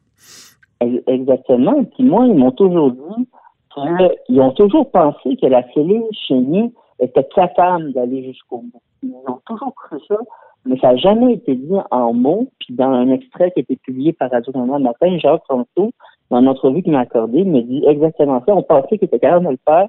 Exactement. 1.08 1.84
Puis 1.96 2.04
moi, 2.04 2.28
ils 2.28 2.36
m'ont 2.36 2.52
toujours 2.52 2.92
dit 2.92 3.28
qu'ils 3.76 4.42
ont 4.42 4.52
toujours 4.52 4.90
pensé 4.92 5.36
que 5.38 5.46
la 5.48 5.64
cellule 5.74 6.06
chenille 6.12 6.72
était 7.00 7.28
capable 7.36 7.94
d'aller 7.94 8.24
jusqu'au 8.24 8.60
bout. 8.60 8.82
Ils 9.04 9.14
ont 9.28 9.40
toujours 9.46 9.74
cru 9.76 9.98
ça, 10.08 10.18
mais 10.66 10.78
ça 10.80 10.94
n'a 10.94 10.98
jamais 10.98 11.34
été 11.34 11.56
dit 11.56 11.76
en 11.92 12.14
mots. 12.14 12.48
Puis 12.60 12.74
dans 12.74 12.90
un 12.90 13.10
extrait 13.10 13.52
qui 13.52 13.60
a 13.60 13.62
été 13.62 13.76
publié 13.76 14.14
par 14.14 14.32
Radio-Canada 14.32 14.80
matin, 14.80 15.18
Jacques 15.20 15.46
Ronto, 15.48 15.92
dans 16.32 16.40
une 16.40 16.48
entrevue 16.48 16.82
qu'il 16.82 16.94
m'a 16.94 17.02
accordée, 17.02 17.44
me 17.44 17.62
dit 17.62 17.84
exactement 17.86 18.42
ça. 18.46 18.56
On 18.56 18.64
pensait 18.64 18.98
qu'il 18.98 19.06
était 19.06 19.20
capable 19.20 19.46
de 19.46 19.52
le 19.52 19.60
faire, 19.68 19.88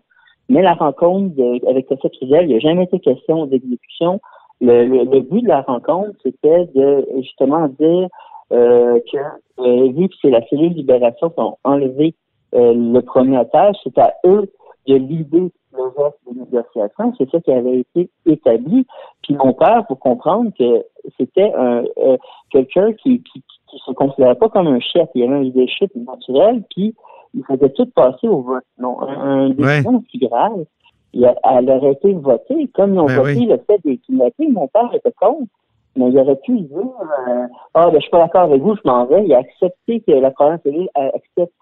mais 0.48 0.62
la 0.62 0.74
rencontre 0.74 1.34
avec 1.68 1.86
Cossette 1.86 2.12
Trudel, 2.12 2.44
il 2.44 2.48
n'y 2.48 2.56
a 2.56 2.60
jamais 2.60 2.84
été 2.84 3.00
question 3.00 3.46
d'exécution. 3.46 4.20
Le, 4.60 4.84
le, 4.86 5.20
but 5.20 5.42
de 5.42 5.48
la 5.48 5.62
rencontre, 5.62 6.12
c'était 6.22 6.66
de 6.74 7.06
justement 7.16 7.68
dire 7.68 8.08
euh, 8.52 8.98
que 9.12 9.18
euh, 9.58 9.92
vu 9.92 10.08
que 10.08 10.14
c'est 10.22 10.30
la 10.30 10.46
cellule 10.48 10.72
libération 10.72 11.30
qui 11.30 11.40
ont 11.40 11.58
enlevé 11.64 12.14
euh, 12.54 12.72
le 12.74 13.00
premier 13.00 13.38
otage, 13.38 13.76
c'est 13.84 13.98
à 13.98 14.14
eux 14.24 14.50
de 14.86 14.94
l'idée 14.94 15.52
le 15.76 16.02
reste 16.02 16.18
des 16.26 16.40
négociations. 16.40 17.12
C'est 17.18 17.30
ça 17.30 17.40
qui 17.40 17.52
avait 17.52 17.80
été 17.80 18.10
établi. 18.24 18.86
Puis 19.22 19.34
mon 19.34 19.52
père, 19.52 19.84
pour 19.86 19.98
comprendre 19.98 20.50
que 20.58 20.84
c'était 21.18 21.52
un 21.54 21.84
euh, 21.98 22.16
quelqu'un 22.50 22.92
qui, 22.94 23.22
qui, 23.22 23.42
qui 23.68 23.78
se 23.84 23.92
considérait 23.92 24.36
pas 24.36 24.48
comme 24.48 24.68
un 24.68 24.80
chef, 24.80 25.08
il 25.14 25.22
y 25.22 25.24
avait 25.24 25.34
un 25.34 25.42
leadership 25.42 25.90
naturel, 25.94 26.62
puis 26.70 26.94
il 27.34 27.44
faisait 27.44 27.70
tout 27.70 27.86
passer 27.94 28.28
au 28.28 28.40
vote. 28.40 28.64
Non, 28.78 29.00
un, 29.02 29.50
décision 29.50 30.02
si 30.10 30.18
grave, 30.18 30.64
elle 31.12 31.70
aurait 31.70 31.92
été 31.92 32.12
votée. 32.12 32.68
Comme 32.74 32.94
ils 32.94 33.00
ont 33.00 33.06
ben 33.06 33.16
voté 33.16 33.46
le 33.46 33.58
fait 33.66 33.80
des 33.84 33.98
kidnappings, 33.98 34.52
mon 34.52 34.68
père 34.68 34.90
était 34.94 35.12
contre. 35.12 35.50
Mais 35.96 36.08
il 36.08 36.18
aurait 36.18 36.36
pu 36.36 36.60
dire 36.60 36.78
euh, 36.78 37.46
Ah, 37.74 37.86
ben, 37.86 37.94
je 37.94 38.00
suis 38.00 38.10
pas 38.10 38.18
d'accord 38.18 38.42
avec 38.42 38.60
vous, 38.60 38.76
je 38.76 38.82
m'en 38.84 39.06
vais. 39.06 39.24
Il 39.24 39.32
a 39.32 39.38
accepté 39.38 40.00
que 40.00 40.12
la 40.12 40.32
cellule 40.62 40.88
accepte 40.94 41.52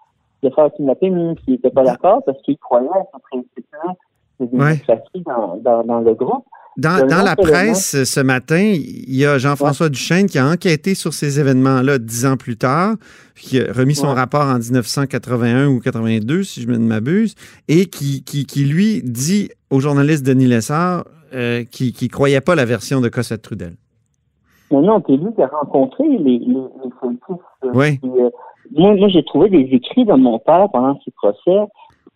de 0.45 0.53
faire 0.53 0.71
kidnapper, 0.75 1.11
s'il 1.43 1.53
n'était 1.53 1.69
pas 1.69 1.83
d'accord, 1.83 2.21
parce 2.25 2.41
qu'il 2.43 2.57
croyait 2.57 2.87
à 2.89 3.03
ce 3.13 3.19
principe-là 3.31 3.93
de 4.39 4.45
démocratie 4.45 5.23
dans, 5.25 5.57
dans, 5.57 5.83
dans 5.83 5.99
le 6.01 6.13
groupe. 6.13 6.45
Dans, 6.77 7.07
dans 7.07 7.23
la 7.23 7.37
presse 7.37 8.03
ce 8.03 8.19
matin, 8.19 8.59
il 8.59 9.15
y 9.15 9.25
a 9.25 9.37
Jean-François 9.37 9.87
Duchesne 9.87 10.25
qui 10.25 10.37
a 10.37 10.45
enquêté 10.45 10.93
sur 10.93 11.13
ces 11.13 11.39
événements-là 11.39 11.99
dix 11.99 12.25
ans 12.25 12.35
plus 12.35 12.57
tard, 12.57 12.95
qui 13.33 13.61
a 13.61 13.71
remis 13.71 13.95
son 13.95 14.13
rapport 14.13 14.45
en 14.45 14.59
1981 14.59 15.67
ou 15.67 15.79
82, 15.79 16.43
si 16.43 16.63
je 16.63 16.67
ne 16.67 16.77
m'abuse, 16.79 17.35
et 17.69 17.85
qui, 17.85 18.23
qui, 18.23 18.45
qui, 18.45 18.65
lui, 18.65 19.01
dit 19.03 19.51
au 19.69 19.79
journaliste 19.79 20.25
Denis 20.25 20.47
Lessard 20.47 21.05
euh, 21.33 21.63
qui 21.63 21.95
ne 22.01 22.07
croyait 22.07 22.41
pas 22.41 22.55
la 22.55 22.65
version 22.65 22.99
de 22.99 23.07
Cossette 23.07 23.41
Trudel. 23.41 23.75
Non, 24.71 24.81
non, 24.81 25.01
t'es 25.01 25.15
lui 25.17 25.33
qui 25.33 25.41
a 25.41 25.47
rencontré 25.47 26.07
les, 26.07 26.17
les, 26.17 26.39
les 26.39 26.55
euh, 26.55 27.71
Oui. 27.73 27.99
Euh, 28.03 28.29
moi, 28.71 28.95
moi 28.95 29.07
j'ai 29.09 29.23
trouvé 29.23 29.49
des 29.49 29.67
écrits 29.75 30.05
de 30.05 30.13
mon 30.13 30.39
père 30.39 30.69
pendant 30.71 30.99
ces 31.05 31.11
procès 31.11 31.59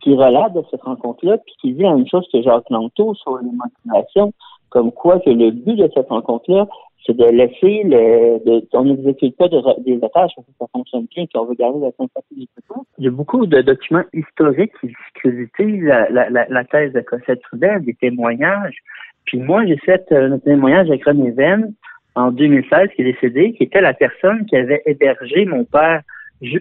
qui 0.02 0.16
relate 0.16 0.54
de 0.54 0.64
cette 0.72 0.82
rencontre-là, 0.82 1.38
puis 1.38 1.54
qui 1.62 1.74
dit 1.74 1.84
la 1.84 1.96
même 1.96 2.08
chose 2.08 2.28
que 2.32 2.42
Jacques 2.42 2.70
Lanto 2.70 3.14
sur 3.16 3.38
les 3.40 3.50
motivations, 3.52 4.34
comme 4.70 4.92
quoi 4.92 5.20
que 5.20 5.30
le 5.30 5.52
but 5.52 5.76
de 5.76 5.90
cette 5.94 6.10
rencontre-là, 6.10 6.68
c'est 7.06 7.16
de 7.16 7.26
laisser 7.26 7.84
le, 7.84 8.44
de, 8.46 8.68
on 8.74 8.84
n'exécute 8.86 9.36
pas 9.38 9.48
de, 9.48 9.62
des 9.84 9.98
otages 9.98 10.32
parce 10.36 10.48
que 10.48 10.54
ça 10.60 10.66
fonctionne 10.72 11.08
bien, 11.16 11.26
qu'on 11.34 11.46
veut 11.46 11.56
garder 11.56 11.80
la 11.80 11.92
sympathie 11.92 12.36
du 12.36 12.48
peuple. 12.68 12.82
Il 12.98 13.06
y 13.06 13.08
a 13.08 13.12
beaucoup 13.12 13.46
de 13.46 13.62
documents 13.62 14.04
historiques 14.14 14.74
qui 14.80 14.88
discréditent 14.88 15.84
la, 15.84 16.10
la, 16.10 16.30
la, 16.30 16.46
la, 16.50 16.64
thèse 16.66 16.94
de 16.94 17.02
Cossette 17.02 17.42
Trudel, 17.42 17.84
des 17.84 17.96
témoignages. 17.96 18.78
Puis 19.26 19.40
moi, 19.40 19.66
j'ai 19.66 19.78
fait 19.78 20.06
euh, 20.12 20.34
un 20.34 20.40
témoignage 20.40 20.90
avec 20.90 21.06
René 21.06 21.32
Venn 21.32 21.74
en 22.16 22.32
2016, 22.32 22.90
qui 22.96 23.02
est 23.02 23.14
décédé, 23.14 23.54
qui 23.54 23.64
était 23.64 23.82
la 23.82 23.94
personne 23.94 24.46
qui 24.46 24.56
avait 24.56 24.82
hébergé 24.86 25.46
mon 25.46 25.66
père 25.66 26.02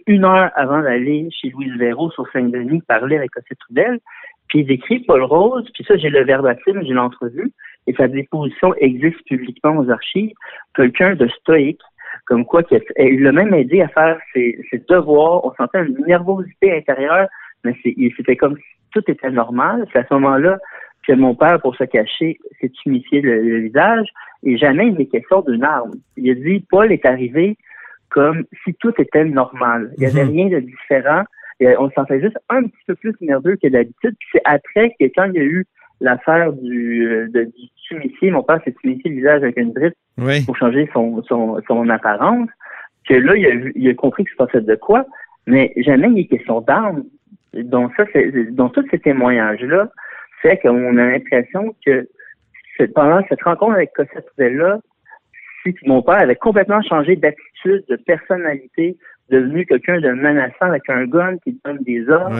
une 0.06 0.24
heure 0.24 0.50
avant 0.54 0.82
d'aller 0.82 1.28
chez 1.30 1.50
Louise 1.50 1.76
Véro 1.78 2.10
sur 2.10 2.28
Saint-Denis 2.32 2.82
parler 2.86 3.16
avec 3.16 3.30
Cossette 3.30 3.58
Trudel, 3.58 4.00
puis 4.48 4.60
il 4.60 4.66
décrit 4.66 5.00
Paul 5.00 5.22
Rose, 5.22 5.68
puis 5.74 5.84
ça, 5.84 5.96
j'ai 5.96 6.08
le 6.08 6.24
verbatim, 6.24 6.82
j'ai 6.82 6.94
l'entrevue, 6.94 7.52
et 7.86 7.94
sa 7.94 8.08
déposition 8.08 8.74
existe 8.76 9.22
publiquement 9.26 9.76
aux 9.76 9.90
archives, 9.90 10.32
quelqu'un 10.74 11.14
de 11.14 11.28
stoïque, 11.28 11.80
comme 12.26 12.44
quoi 12.44 12.62
il 12.98 13.22
l'a 13.22 13.32
même 13.32 13.54
aidé 13.54 13.82
à 13.82 13.88
faire 13.88 14.18
ses, 14.34 14.58
devoirs, 14.88 15.44
on 15.44 15.52
sentait 15.54 15.84
une 15.84 16.04
nervosité 16.06 16.76
intérieure, 16.76 17.28
mais 17.64 17.74
c'était 18.16 18.36
comme 18.36 18.56
si 18.56 18.62
tout 18.92 19.02
était 19.10 19.30
normal, 19.30 19.86
c'est 19.92 20.00
à 20.00 20.06
ce 20.06 20.14
moment-là 20.14 20.58
que 21.08 21.14
mon 21.14 21.34
père, 21.34 21.60
pour 21.60 21.74
se 21.74 21.84
cacher, 21.84 22.38
s'est 22.60 22.70
humifié 22.84 23.22
le, 23.22 23.60
visage, 23.60 24.08
et 24.42 24.58
jamais 24.58 24.88
il 24.88 24.94
n'est 24.94 25.06
question 25.06 25.40
d'une 25.40 25.64
arme. 25.64 25.92
Il 26.18 26.30
a 26.30 26.34
dit, 26.34 26.64
Paul 26.70 26.92
est 26.92 27.06
arrivé 27.06 27.56
comme 28.10 28.44
si 28.64 28.74
tout 28.74 28.92
était 28.98 29.24
normal. 29.24 29.92
Il 29.96 30.00
n'y 30.00 30.06
avait 30.06 30.24
mhm. 30.24 30.30
rien 30.30 30.48
de 30.48 30.60
différent. 30.60 31.22
Et 31.60 31.76
on 31.78 31.88
se 31.88 31.94
sentait 31.94 32.20
juste 32.20 32.38
un 32.50 32.62
petit 32.62 32.84
peu 32.86 32.94
plus 32.94 33.14
nerveux 33.20 33.56
que 33.56 33.68
d'habitude. 33.68 34.14
Puis 34.18 34.28
c'est 34.32 34.42
après 34.44 34.94
que 35.00 35.06
quand 35.06 35.24
il 35.24 35.34
y 35.34 35.40
a 35.40 35.44
eu 35.44 35.66
l'affaire 36.00 36.52
du, 36.52 37.06
euh, 37.06 37.28
de, 37.28 37.50
du 38.20 38.30
mon 38.30 38.42
père 38.42 38.60
s'est 38.64 38.74
humifié 38.84 39.10
le 39.10 39.16
visage 39.16 39.42
avec 39.42 39.56
une 39.56 39.72
brique 39.72 40.46
pour 40.46 40.56
changer 40.56 40.88
son, 40.92 41.22
son, 41.24 41.60
son 41.66 41.88
apparence, 41.88 42.48
que 43.08 43.14
là, 43.14 43.34
il 43.34 43.46
a, 43.46 43.70
il 43.74 43.88
a 43.88 43.94
compris 43.94 44.24
que 44.24 44.30
se 44.30 44.36
passait 44.36 44.60
de 44.60 44.74
quoi, 44.76 45.06
mais 45.46 45.72
jamais 45.78 46.08
il 46.10 46.18
est 46.20 46.26
question 46.26 46.60
d'armes. 46.60 47.04
Donc 47.54 47.92
ça, 47.96 48.04
donc 48.50 48.74
tous 48.74 48.86
ces 48.90 48.98
témoignages-là 48.98 49.90
fait 50.42 50.58
qu'on 50.58 50.96
a 50.96 51.04
l'impression 51.04 51.74
que 51.84 52.08
pendant 52.94 53.20
cette 53.28 53.42
rencontre 53.42 53.74
avec 53.74 53.92
Cossette 53.92 54.30
là 54.38 54.78
mon 55.84 56.02
père 56.02 56.18
avait 56.18 56.36
complètement 56.36 56.82
changé 56.82 57.16
d'attitude, 57.16 57.84
de 57.88 57.96
personnalité, 57.96 58.96
devenu 59.30 59.66
quelqu'un 59.66 60.00
de 60.00 60.10
menaçant 60.10 60.66
avec 60.66 60.88
un 60.88 61.04
gun 61.04 61.36
qui 61.38 61.58
donne 61.64 61.78
des 61.82 62.08
ordres, 62.08 62.36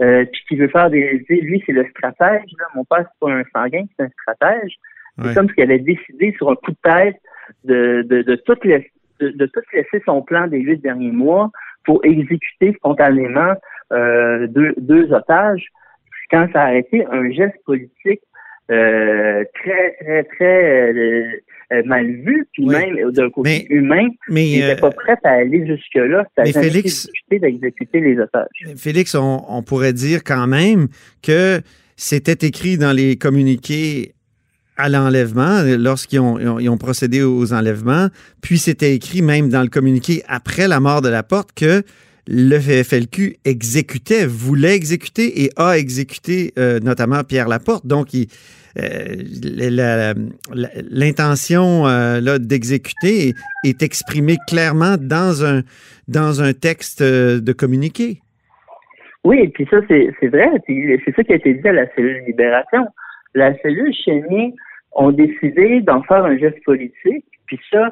euh, 0.00 0.24
puis 0.24 0.42
qui 0.48 0.56
veut 0.56 0.68
faire 0.68 0.90
des... 0.90 1.24
Lui, 1.28 1.62
c'est 1.66 1.72
le 1.72 1.86
stratège. 1.90 2.50
Là. 2.58 2.66
Mon 2.74 2.84
père, 2.84 3.04
c'est 3.04 3.20
pas 3.20 3.32
un 3.32 3.42
sanguin, 3.54 3.84
c'est 3.96 4.04
un 4.04 4.08
stratège. 4.08 4.74
C'est 5.20 5.34
comme 5.34 5.48
s'il 5.48 5.64
avait 5.64 5.80
décidé 5.80 6.32
sur 6.36 6.48
un 6.48 6.54
coup 6.54 6.70
de 6.70 6.76
tête 6.82 7.16
de, 7.64 8.02
de, 8.02 8.22
de, 8.22 8.36
tout, 8.36 8.56
laisser, 8.62 8.92
de, 9.18 9.46
tout 9.46 9.60
laisser 9.72 10.00
son 10.06 10.22
plan 10.22 10.46
des 10.46 10.60
huit 10.60 10.80
derniers 10.80 11.10
mois 11.10 11.50
pour 11.84 12.04
exécuter 12.04 12.72
spontanément 12.74 13.54
euh, 13.92 14.46
deux, 14.46 14.74
deux 14.76 15.12
otages. 15.12 15.66
Quand 16.30 16.48
ça 16.52 16.62
a 16.62 16.66
arrêté, 16.66 17.04
un 17.10 17.30
geste 17.30 17.56
politique 17.64 18.20
euh, 18.70 19.44
très, 19.54 19.96
très, 19.98 20.24
très 20.24 20.92
euh, 20.92 21.24
euh, 21.72 21.82
mal 21.86 22.04
vu, 22.04 22.46
puis 22.52 22.66
même 22.66 23.10
d'un 23.12 23.30
côté 23.30 23.66
humain, 23.70 24.08
mais, 24.28 24.46
il 24.46 24.60
n'était 24.60 24.76
pas 24.78 24.90
prêt 24.90 25.16
à 25.24 25.30
aller 25.30 25.66
jusque-là. 25.66 26.26
Mais 26.36 26.52
Félix, 26.52 27.08
d'exécuter 27.30 28.00
les 28.00 28.18
otages. 28.18 28.76
Félix, 28.76 29.14
on, 29.14 29.62
pourrait 29.62 29.94
dire 29.94 30.22
quand 30.22 30.46
même 30.46 30.88
que 31.22 31.62
c'était 31.96 32.46
écrit 32.46 32.76
dans 32.76 32.92
les 32.92 33.16
communiqués 33.16 34.12
à 34.76 34.90
l'enlèvement, 34.90 35.62
lorsqu'ils 35.78 36.20
ont, 36.20 36.36
ont, 36.36 36.76
procédé 36.76 37.22
aux 37.22 37.54
enlèvements, 37.54 38.08
puis 38.42 38.58
c'était 38.58 38.94
écrit 38.94 39.22
même 39.22 39.48
dans 39.48 39.62
le 39.62 39.68
communiqué 39.68 40.22
après 40.28 40.68
la 40.68 40.78
mort 40.78 41.00
de 41.00 41.08
la 41.08 41.22
porte 41.22 41.52
que 41.56 41.82
le 42.30 42.58
FLQ 42.58 43.36
exécutait, 43.44 44.26
voulait 44.26 44.74
exécuter 44.74 45.44
et 45.44 45.50
a 45.56 45.78
exécuté 45.78 46.52
notamment 46.82 47.24
Pierre 47.24 47.48
Laporte. 47.48 47.86
Donc, 47.86 48.08
euh, 48.78 50.14
l'intention 50.90 51.86
euh, 51.86 52.38
d'exécuter 52.38 53.32
est, 53.64 53.82
exprimée 53.82 54.36
clairement 54.46 54.96
dans 55.00 55.44
un, 55.44 55.62
dans 56.06 56.42
un 56.42 56.52
texte 56.52 57.00
euh, 57.00 57.40
de 57.40 57.52
communiqué. 57.52 58.20
Oui, 59.24 59.40
et 59.40 59.48
puis 59.48 59.66
ça, 59.70 59.78
c'est 59.88 60.28
vrai. 60.28 60.48
C'est 60.66 61.16
ça 61.16 61.24
qui 61.24 61.32
a 61.32 61.36
été 61.36 61.54
dit 61.54 61.68
à 61.68 61.72
la 61.72 61.92
cellule 61.94 62.22
Libération. 62.26 62.86
La 63.34 63.56
cellule 63.58 63.92
Chénier 63.92 64.54
ont 64.92 65.10
décidé 65.10 65.80
d'en 65.80 66.02
faire 66.02 66.24
un 66.24 66.38
geste 66.38 66.62
politique, 66.64 67.24
puis 67.46 67.58
ça, 67.70 67.90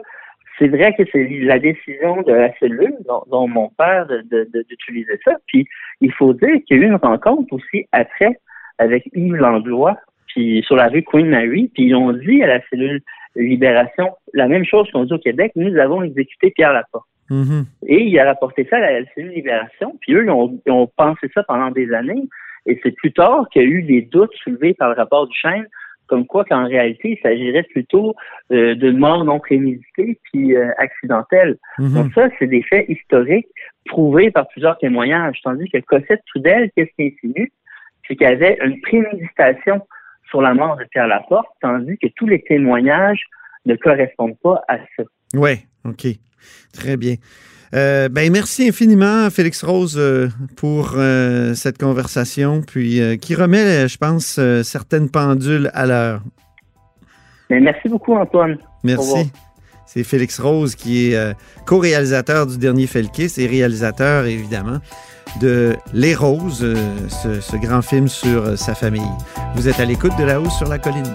c'est 0.59 0.69
vrai 0.69 0.95
que 0.95 1.03
c'est 1.13 1.29
la 1.43 1.59
décision 1.59 2.23
de 2.23 2.33
la 2.33 2.53
cellule, 2.59 2.97
dont, 3.07 3.49
mon 3.49 3.69
père, 3.77 4.07
d'utiliser 4.07 5.13
de, 5.13 5.21
ça. 5.25 5.33
Puis, 5.47 5.67
il 6.01 6.13
faut 6.13 6.33
dire 6.33 6.57
qu'il 6.67 6.79
y 6.79 6.81
a 6.81 6.83
eu 6.83 6.87
une 6.87 6.97
rencontre 6.97 7.53
aussi 7.53 7.87
après 7.93 8.39
avec 8.79 9.09
Yves 9.15 9.37
Langlois, 9.37 9.97
puis 10.29 10.63
sur 10.67 10.77
la 10.77 10.89
rue 10.89 11.03
Queen 11.03 11.29
Mary, 11.29 11.71
puis 11.73 11.85
ils 11.85 11.95
ont 11.95 12.13
dit 12.13 12.43
à 12.43 12.47
la 12.47 12.61
cellule 12.69 13.01
Libération 13.37 14.11
la 14.33 14.49
même 14.49 14.65
chose 14.65 14.91
qu'on 14.91 15.05
dit 15.05 15.13
au 15.13 15.19
Québec, 15.19 15.53
nous 15.57 15.77
avons 15.77 16.03
exécuté 16.03 16.51
Pierre 16.51 16.73
Laporte. 16.73 17.07
Mm-hmm. 17.31 17.65
Et 17.87 18.05
il 18.05 18.19
a 18.19 18.25
rapporté 18.25 18.67
ça 18.69 18.77
à 18.77 18.81
la 18.81 19.05
cellule 19.15 19.33
Libération, 19.33 19.97
puis 20.01 20.15
eux, 20.15 20.25
ils 20.25 20.31
ont, 20.31 20.61
ils 20.65 20.73
ont 20.73 20.91
pensé 20.97 21.29
ça 21.35 21.43
pendant 21.43 21.71
des 21.71 21.93
années. 21.93 22.29
Et 22.67 22.81
c'est 22.83 22.93
plus 22.93 23.13
tard 23.13 23.49
qu'il 23.51 23.63
y 23.63 23.65
a 23.65 23.69
eu 23.69 23.83
des 23.83 24.03
doutes 24.03 24.35
soulevés 24.43 24.75
par 24.75 24.89
le 24.89 24.95
rapport 24.95 25.27
du 25.27 25.37
Chêne 25.37 25.67
comme 26.07 26.27
quoi 26.27 26.45
qu'en 26.45 26.67
réalité, 26.67 27.11
il 27.11 27.19
s'agirait 27.23 27.65
plutôt 27.65 28.15
euh, 28.53 28.75
de 28.75 28.91
mort 28.91 29.25
non 29.25 29.39
préméditée 29.41 30.19
puis 30.25 30.57
euh, 30.57 30.71
accidentelle. 30.79 31.57
Mhm. 31.79 31.95
Donc 31.95 32.13
ça, 32.15 32.29
c'est 32.39 32.47
des 32.47 32.63
faits 32.63 32.89
historiques 32.89 33.49
prouvés 33.87 34.31
par 34.31 34.49
plusieurs 34.49 34.79
témoignages. 34.79 35.39
Tandis 35.43 35.69
que 35.71 35.79
Cossette 35.79 36.23
Trudel, 36.27 36.71
qu'est-ce 36.75 36.91
qui 36.97 37.15
insinue? 37.15 37.53
C'est 38.07 38.17
qu'il 38.17 38.27
y 38.27 38.31
avait 38.31 38.59
une 38.65 38.81
préméditation 38.81 39.81
sur 40.31 40.43
la 40.43 40.55
mort 40.55 40.77
de 40.77 40.85
Pierre 40.85 41.09
Laporte, 41.09 41.49
tandis 41.61 41.99
que 41.99 42.09
tous 42.17 42.27
les 42.27 42.43
témoignages 42.43 43.23
ne 43.65 43.75
correspondent 43.77 44.39
pas 44.43 44.63
à 44.69 44.79
ça. 44.97 45.05
Oui, 45.35 45.53
OK. 45.85 46.07
Très 46.73 46.97
bien. 46.97 47.15
Euh, 47.75 48.09
ben 48.09 48.31
merci 48.33 48.69
infiniment, 48.69 49.29
Félix 49.31 49.65
Rose, 49.65 49.97
euh, 49.99 50.29
pour 50.57 50.95
euh, 50.97 51.55
cette 51.55 51.79
conversation, 51.79 52.63
puis 52.63 53.01
qui 53.21 53.35
remet, 53.35 53.89
je 53.89 53.99
pense, 53.99 54.41
certaines 54.63 55.11
pendules 55.11 55.71
à 55.75 55.87
l'heure. 55.87 56.21
Ben, 57.51 57.63
merci 57.63 57.89
beaucoup, 57.89 58.15
Antoine. 58.15 58.59
Merci. 58.83 59.31
C'est 59.87 60.03
Félix 60.03 60.41
Rose 60.41 60.75
qui 60.75 61.13
est 61.13 61.37
co-réalisateur 61.65 62.47
du 62.47 62.59
dernier 62.59 62.87
Felkis 62.87 63.33
et 63.39 63.47
réalisateur, 63.47 64.27
évidemment, 64.27 64.79
de 65.41 65.77
Les 65.93 66.15
Roses, 66.15 66.67
ce, 67.09 67.41
ce 67.41 67.57
grand 67.57 67.83
film 67.83 68.09
sur 68.09 68.59
sa 68.59 68.75
famille. 68.75 69.03
Vous 69.55 69.69
êtes 69.69 69.79
à 69.79 69.85
l'écoute 69.85 70.13
de 70.19 70.25
La 70.25 70.41
Hausse 70.41 70.57
sur 70.57 70.69
la 70.69 70.79
colline. 70.79 71.15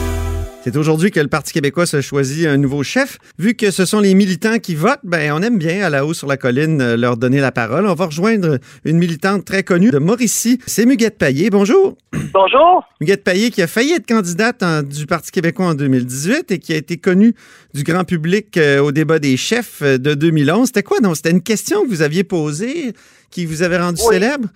C'est 0.63 0.77
aujourd'hui 0.77 1.09
que 1.09 1.19
le 1.19 1.27
Parti 1.27 1.53
québécois 1.53 1.87
se 1.87 2.01
choisit 2.01 2.45
un 2.45 2.57
nouveau 2.57 2.83
chef. 2.83 3.17
Vu 3.39 3.55
que 3.55 3.71
ce 3.71 3.83
sont 3.83 3.99
les 3.99 4.13
militants 4.13 4.59
qui 4.59 4.75
votent, 4.75 4.99
ben, 5.03 5.31
on 5.33 5.41
aime 5.41 5.57
bien 5.57 5.83
à 5.83 5.89
la 5.89 6.05
haut 6.05 6.13
sur 6.13 6.27
la 6.27 6.37
colline 6.37 6.79
euh, 6.81 6.95
leur 6.95 7.17
donner 7.17 7.39
la 7.39 7.51
parole. 7.51 7.87
On 7.87 7.95
va 7.95 8.05
rejoindre 8.05 8.59
une 8.85 8.99
militante 8.99 9.43
très 9.43 9.63
connue 9.63 9.89
de 9.89 9.97
Mauricie. 9.97 10.59
C'est 10.67 10.85
Muguette 10.85 11.17
Payet. 11.17 11.49
Bonjour. 11.49 11.95
Bonjour. 12.31 12.83
Muguette 12.99 13.23
Payet 13.23 13.49
qui 13.49 13.63
a 13.63 13.67
failli 13.67 13.93
être 13.93 14.05
candidate 14.05 14.63
du 14.85 15.07
Parti 15.07 15.31
québécois 15.31 15.65
en 15.65 15.73
2018 15.73 16.51
et 16.51 16.59
qui 16.59 16.73
a 16.73 16.77
été 16.77 16.97
connue 16.97 17.33
du 17.73 17.81
grand 17.81 18.03
public 18.03 18.55
euh, 18.57 18.83
au 18.83 18.91
débat 18.91 19.17
des 19.17 19.37
chefs 19.37 19.81
euh, 19.81 19.97
de 19.97 20.13
2011. 20.13 20.67
C'était 20.67 20.83
quoi? 20.83 20.99
Non, 21.01 21.15
c'était 21.15 21.31
une 21.31 21.41
question 21.41 21.83
que 21.85 21.89
vous 21.89 22.03
aviez 22.03 22.23
posée 22.23 22.93
qui 23.31 23.47
vous 23.47 23.63
avait 23.63 23.79
rendu 23.79 23.99
célèbre? 23.99 24.47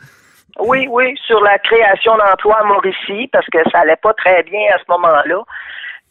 Oui, 0.60 0.88
oui, 0.89 1.18
sur 1.26 1.41
la 1.41 1.58
création 1.60 2.15
d'emplois 2.15 2.60
à 2.60 2.63
Mauricie, 2.63 3.28
parce 3.32 3.48
que 3.48 3.58
ça 3.72 3.80
allait 3.80 3.98
pas 3.98 4.13
très 4.13 4.44
bien 4.44 4.62
à 4.74 4.78
ce 4.78 4.84
moment-là. 4.89 5.41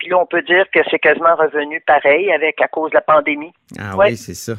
Puis 0.04 0.10
là, 0.10 0.18
on 0.18 0.26
peut 0.26 0.42
dire 0.42 0.66
que 0.70 0.80
c'est 0.90 0.98
quasiment 0.98 1.34
revenu 1.34 1.80
pareil 1.86 2.30
avec 2.30 2.60
à 2.60 2.68
cause 2.68 2.90
de 2.90 2.96
la 2.96 3.00
pandémie. 3.00 3.54
Ah 3.80 3.96
oui, 3.96 4.18
c'est 4.18 4.34
ça. 4.34 4.52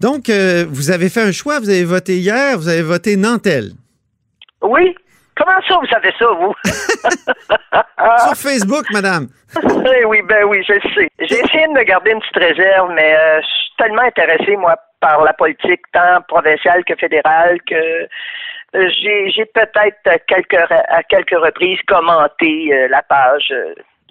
Donc, 0.00 0.30
euh, 0.30 0.64
vous 0.70 0.90
avez 0.90 1.10
fait 1.10 1.20
un 1.20 1.32
choix, 1.32 1.58
vous 1.58 1.68
avez 1.68 1.84
voté 1.84 2.14
hier, 2.14 2.56
vous 2.56 2.66
avez 2.66 2.80
voté 2.80 3.18
Nantel. 3.18 3.72
Oui. 4.62 4.96
Comment 5.36 5.60
ça, 5.68 5.76
vous 5.78 5.86
savez 5.86 6.12
ça, 6.18 6.26
vous? 6.32 6.54
Sur 8.24 8.36
Facebook, 8.36 8.86
madame. 8.90 9.28
oui, 10.06 10.22
ben 10.22 10.44
oui, 10.44 10.64
je 10.66 10.72
sais. 10.94 11.08
J'ai 11.18 11.40
essayé 11.40 11.66
de 11.66 11.72
me 11.72 11.82
garder 11.82 12.12
une 12.12 12.20
petite 12.20 12.36
réserve, 12.36 12.90
mais 12.94 13.14
euh, 13.14 13.42
je 13.42 13.46
suis 13.46 13.72
tellement 13.76 14.02
intéressé, 14.02 14.56
moi, 14.56 14.76
par 15.00 15.22
la 15.24 15.34
politique, 15.34 15.82
tant 15.92 16.22
provinciale 16.26 16.84
que 16.86 16.94
fédérale, 16.96 17.58
que 17.68 18.08
euh, 18.76 18.88
j'ai 19.02 19.44
peut-être 19.52 20.24
quelques, 20.26 20.54
à 20.54 21.02
quelques 21.02 21.38
reprises 21.38 21.80
commenté 21.86 22.72
la 22.88 23.02
page 23.02 23.52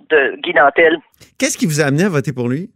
de 0.09 0.35
Guy. 0.41 0.53
Qu'est-ce 1.37 1.57
qui 1.57 1.65
vous 1.65 1.81
a 1.81 1.85
amené 1.85 2.05
à 2.05 2.09
voter 2.09 2.33
pour 2.33 2.47
lui? 2.47 2.69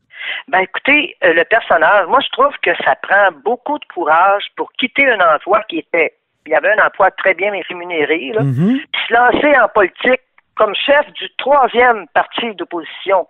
Ben 0.48 0.60
écoutez, 0.60 1.16
euh, 1.24 1.34
le 1.34 1.44
personnage, 1.46 2.08
moi 2.08 2.20
je 2.22 2.30
trouve 2.30 2.54
que 2.62 2.72
ça 2.84 2.96
prend 3.02 3.32
beaucoup 3.44 3.78
de 3.78 3.86
courage 3.94 4.44
pour 4.56 4.72
quitter 4.74 5.06
un 5.10 5.20
emploi 5.36 5.62
qui 5.70 5.80
était, 5.80 6.14
il 6.46 6.52
y 6.52 6.56
avait 6.56 6.72
un 6.78 6.86
emploi 6.86 7.12
très 7.12 7.34
bien 7.34 7.52
rémunéré, 7.68 8.32
là, 8.34 8.42
mm-hmm. 8.42 8.78
puis 8.92 9.02
se 9.08 9.14
lancer 9.14 9.60
en 9.60 9.68
politique 9.70 10.22
comme 10.56 10.74
chef 10.76 11.12
du 11.14 11.30
troisième 11.38 12.08
parti 12.14 12.54
d'opposition. 12.56 13.28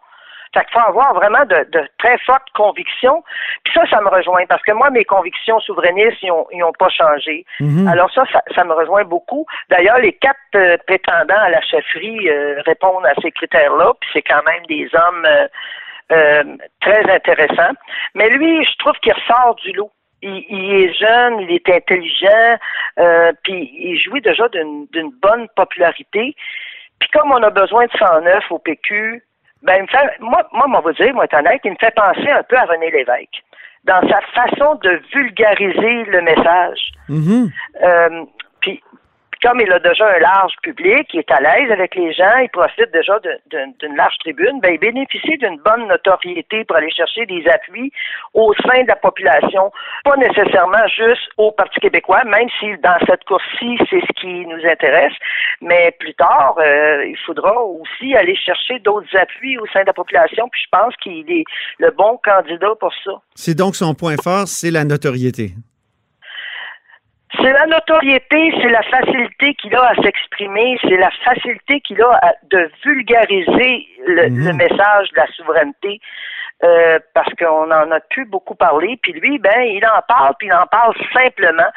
Fait 0.54 0.64
qu'il 0.66 0.74
faut 0.74 0.88
avoir 0.88 1.14
vraiment 1.16 1.46
de, 1.46 1.66
très 1.98 2.18
fortes 2.20 2.50
convictions. 2.54 3.24
Puis 3.64 3.74
ça, 3.74 3.86
ça 3.90 4.02
me 4.02 4.10
rejoint 4.10 4.46
parce 4.48 4.62
que 4.62 4.72
moi, 4.72 4.90
mes 4.92 5.04
convictions 5.04 5.60
souverainistes, 5.60 6.22
ils 6.22 6.60
n'ont 6.60 6.74
pas 6.78 6.90
changé. 6.90 7.46
Mhm. 7.60 7.88
Alors 7.88 8.12
ça, 8.14 8.24
ça, 8.54 8.64
me 8.64 8.74
rejoint 8.74 9.04
beaucoup. 9.04 9.46
D'ailleurs, 9.70 9.98
les 9.98 10.14
quatre 10.14 10.38
euh, 10.56 10.78
prétendants 10.86 11.40
à 11.40 11.50
la 11.50 11.62
chefferie 11.62 12.30
euh, 12.30 12.62
répondent 12.66 13.06
à 13.06 13.16
ces 13.22 13.32
critères-là. 13.32 13.94
Puis 14.00 14.10
c'est 14.14 14.22
quand 14.22 14.44
même 14.44 14.64
des 14.68 14.88
hommes 14.94 15.28
euh, 16.12 16.44
très 16.82 17.12
intéressants. 17.12 17.74
Mais 18.14 18.30
lui, 18.30 18.64
je 18.64 18.78
trouve 18.78 18.94
qu'il 19.02 19.14
ressort 19.14 19.56
du 19.56 19.72
lot. 19.72 19.92
Il, 20.22 20.74
est 20.74 20.94
jeune, 20.94 21.42
il 21.42 21.52
est 21.52 21.70
intelligent, 21.70 22.58
puis 23.44 23.70
il 23.78 24.00
jouit 24.00 24.22
déjà 24.22 24.48
d'une 24.48 25.12
bonne 25.22 25.50
popularité. 25.54 26.34
Puis 26.98 27.10
comme 27.12 27.30
on 27.34 27.44
a 27.44 27.50
besoin 27.50 27.88
de 27.88 27.92
109 27.98 28.50
au 28.52 28.60
PQ, 28.60 29.22
ben, 29.64 29.76
il 29.78 29.82
me 29.84 29.88
fait, 29.88 30.20
moi, 30.20 30.48
moi, 30.52 30.66
on 30.68 30.82
va 30.82 30.94
dire, 30.94 31.14
moi, 31.14 31.26
honnête, 31.34 31.62
il 31.64 31.72
me 31.72 31.78
fait 31.80 31.94
penser 31.96 32.30
un 32.30 32.44
peu 32.44 32.58
à 32.58 32.66
René 32.66 32.92
Lévesque 32.92 33.44
dans 33.86 34.02
sa 34.08 34.22
façon 34.34 34.76
de 34.76 35.02
vulgariser 35.14 36.04
le 36.06 36.22
message. 36.22 36.92
Mm-hmm. 37.10 37.52
Euh, 37.84 38.26
puis 38.62 38.82
comme 39.44 39.60
il 39.60 39.72
a 39.72 39.80
déjà 39.80 40.08
un 40.08 40.20
large 40.20 40.54
public, 40.62 41.10
il 41.14 41.20
est 41.20 41.32
à 41.32 41.42
l'aise 41.42 41.70
avec 41.70 41.96
les 41.96 42.14
gens, 42.14 42.38
il 42.42 42.50
profite 42.50 42.92
déjà 42.94 43.20
d'une 43.20 43.96
large 43.96 44.18
tribune, 44.20 44.60
ben, 44.62 44.74
il 44.74 44.80
bénéficie 44.80 45.38
d'une 45.38 45.58
bonne 45.58 45.88
notoriété 45.88 46.64
pour 46.64 46.78
aller 46.78 46.92
chercher 46.92 47.26
des 47.26 47.44
appuis 47.48 47.92
au 48.34 48.54
sein 48.66 48.84
de 48.84 48.88
la 48.88 48.96
population, 48.96 49.72
pas 50.06 50.16
nécessairement 50.16 50.88
juste 50.88 51.28
au 51.38 51.52
Parti 51.52 51.80
québécois, 51.82 52.24
même 52.24 52.48
si 52.60 52.68
dans 52.82 52.98
cette 53.06 53.26
course-ci, 53.26 53.78
c'est 53.90 54.00
ce 54.00 54.22
qui 54.22 54.46
nous 54.46 54.66
intéresse, 54.66 55.14
mais 55.62 55.92
plus 56.00 56.14
tard, 56.14 56.56
euh, 56.60 57.06
il 57.06 57.18
faudra 57.26 57.54
aussi 57.64 58.16
aller 58.16 58.36
chercher 58.38 58.80
d'autres 58.80 59.14
appuis 59.18 59.58
au 59.58 59.66
sein 59.74 59.82
de 59.82 59.88
la 59.88 59.94
population, 59.94 60.48
puis 60.50 60.62
je 60.64 60.70
pense 60.72 60.96
qu'il 61.04 61.30
est 61.30 61.44
le 61.80 61.92
bon 61.92 62.18
candidat 62.24 62.76
pour 62.80 62.94
ça. 63.04 63.12
C'est 63.36 63.56
donc 63.56 63.76
son 63.76 63.94
point 63.94 64.16
fort, 64.24 64.48
c'est 64.48 64.72
la 64.72 64.86
notoriété. 64.86 65.52
C'est 67.38 67.52
la 67.52 67.66
notoriété, 67.66 68.54
c'est 68.62 68.70
la 68.70 68.84
facilité 68.84 69.56
qu'il 69.56 69.76
a 69.76 69.90
à 69.90 69.96
s'exprimer, 69.96 70.78
c'est 70.84 70.98
la 70.98 71.10
facilité 71.24 71.82
qu'il 71.82 72.02
a 72.02 72.34
de 72.52 72.70
vulgariser 72.84 73.88
le, 74.06 74.30
mhm. 74.30 74.58
message 74.58 75.10
de 75.12 75.18
la 75.18 75.28
souveraineté. 75.28 76.00
Euh, 76.64 77.00
parce 77.14 77.34
qu'on 77.36 77.70
en 77.72 77.92
a 77.92 78.00
plus 78.00 78.26
beaucoup 78.26 78.56
parlé. 78.56 78.98
Puis 79.02 79.14
lui, 79.14 79.38
ben, 79.38 79.62
il 79.62 79.86
en 79.86 80.02
parle, 80.08 80.34
puis 80.40 80.48
il 80.48 80.54
en 80.54 80.66
parle 80.68 80.96
simplement. 81.14 81.70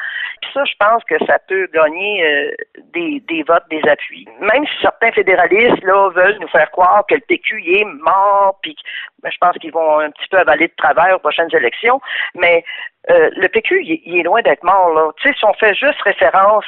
Ça, 0.53 0.63
je 0.63 0.73
pense 0.79 1.03
que 1.03 1.15
ça 1.25 1.39
peut 1.47 1.67
gagner 1.73 2.25
euh, 2.25 2.51
des, 2.93 3.21
des 3.27 3.43
votes, 3.43 3.65
des 3.69 3.81
appuis. 3.89 4.27
Même 4.39 4.65
si 4.65 4.81
certains 4.81 5.11
fédéralistes 5.11 5.83
là 5.83 6.09
veulent 6.09 6.37
nous 6.39 6.47
faire 6.47 6.71
croire 6.71 7.03
que 7.07 7.15
le 7.15 7.21
PQ 7.21 7.63
est 7.65 7.85
mort, 7.85 8.57
puis 8.61 8.75
ben, 9.21 9.31
je 9.31 9.37
pense 9.39 9.57
qu'ils 9.57 9.73
vont 9.73 9.99
un 9.99 10.11
petit 10.11 10.27
peu 10.29 10.37
avaler 10.37 10.67
de 10.67 10.73
travers 10.77 11.15
aux 11.15 11.19
prochaines 11.19 11.53
élections. 11.53 11.99
Mais 12.35 12.63
euh, 13.09 13.29
le 13.35 13.47
PQ, 13.47 13.83
il, 13.83 14.19
est 14.19 14.23
loin 14.23 14.41
d'être 14.41 14.63
mort. 14.63 14.93
Là. 14.93 15.11
Tu 15.17 15.29
sais, 15.29 15.35
si 15.37 15.45
on 15.45 15.53
fait 15.53 15.73
juste 15.73 16.01
référence 16.01 16.65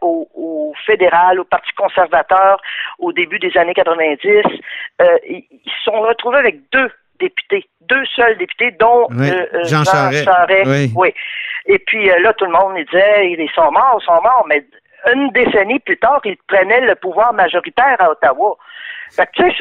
au, 0.00 0.28
au, 0.34 0.74
fédéral, 0.86 1.40
au 1.40 1.44
Parti 1.44 1.72
conservateur 1.72 2.60
au 2.98 3.12
début 3.12 3.38
des 3.38 3.56
années 3.56 3.74
90, 3.74 4.28
euh, 5.02 5.18
ils 5.24 5.44
se 5.64 5.84
sont 5.84 6.00
retrouvés 6.00 6.38
avec 6.38 6.60
deux 6.70 6.90
députés, 7.20 7.68
deux 7.88 8.04
seuls 8.16 8.36
députés, 8.38 8.74
dont 8.78 9.08
euh, 9.12 9.46
euh, 9.54 9.64
Jean, 9.64 9.84
Charest. 9.84 10.28
Oui. 10.94 11.12
Et 11.66 11.78
puis 11.78 12.10
euh, 12.10 12.18
là, 12.20 12.32
tout 12.34 12.46
le 12.46 12.52
monde 12.52 12.74
disait, 12.90 13.30
ils 13.30 13.50
sont 13.54 13.70
morts, 13.70 13.98
ils 14.00 14.04
sont 14.04 14.22
morts, 14.22 14.46
mais 14.48 14.64
une 15.12 15.30
décennie 15.30 15.78
plus 15.80 15.98
tard, 15.98 16.20
ils 16.24 16.36
prenaient 16.46 16.86
le 16.86 16.94
pouvoir 16.94 17.32
majoritaire 17.32 17.96
à 17.98 18.10
Ottawa. 18.10 18.56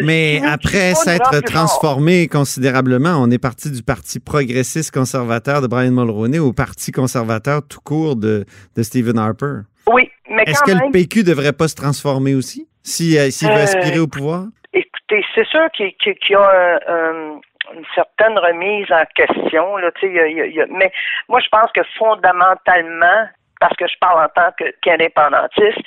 mais 0.02 0.42
après 0.46 0.94
s'être 0.96 1.42
transformé 1.42 2.28
considérablement, 2.28 3.16
on 3.18 3.32
est 3.32 3.40
parti 3.40 3.72
du 3.72 3.84
Parti 3.84 4.20
progressiste 4.20 4.94
conservateur 4.94 5.62
de 5.62 5.68
Brian 5.68 5.92
Mulroney 5.92 6.40
au 6.40 6.54
Parti 6.54 6.92
conservateur 6.92 7.62
tout 7.68 7.82
court 7.82 8.16
de, 8.16 8.46
de 8.76 8.84
Stephen 8.84 9.18
Harper. 9.18 9.62
Oui, 9.92 10.10
mais 10.30 10.44
Est-ce 10.46 10.62
que 10.64 10.72
le 10.72 10.92
PQ 10.92 11.24
devrait 11.24 11.54
pas 11.54 11.68
se 11.68 11.76
transformer 11.76 12.36
aussi 12.36 12.68
s'il 12.84 13.18
veut 13.18 13.62
aspirer 13.62 14.00
au 14.00 14.08
pouvoir? 14.08 14.46
Écoutez, 14.74 15.26
c'est 15.34 15.48
sûr 15.48 15.70
qu'il 15.72 15.94
y 16.30 16.36
a 16.36 16.80
un, 16.88 17.40
une 17.74 17.86
certaine 17.96 18.38
remise 18.38 18.92
en 18.92 19.04
question. 19.16 19.78
Là, 19.78 19.92
y 20.04 20.20
a, 20.20 20.28
y 20.28 20.62
a, 20.62 20.66
mais 20.70 20.92
moi, 21.28 21.40
je 21.40 21.50
pense 21.50 21.72
que 21.72 21.82
fondamentalement, 21.98 23.28
parce 23.60 23.76
que 23.76 23.88
je 23.88 23.98
parle 24.00 24.26
en 24.26 24.30
tant 24.30 24.52
qu'indépendantiste, 24.82 25.80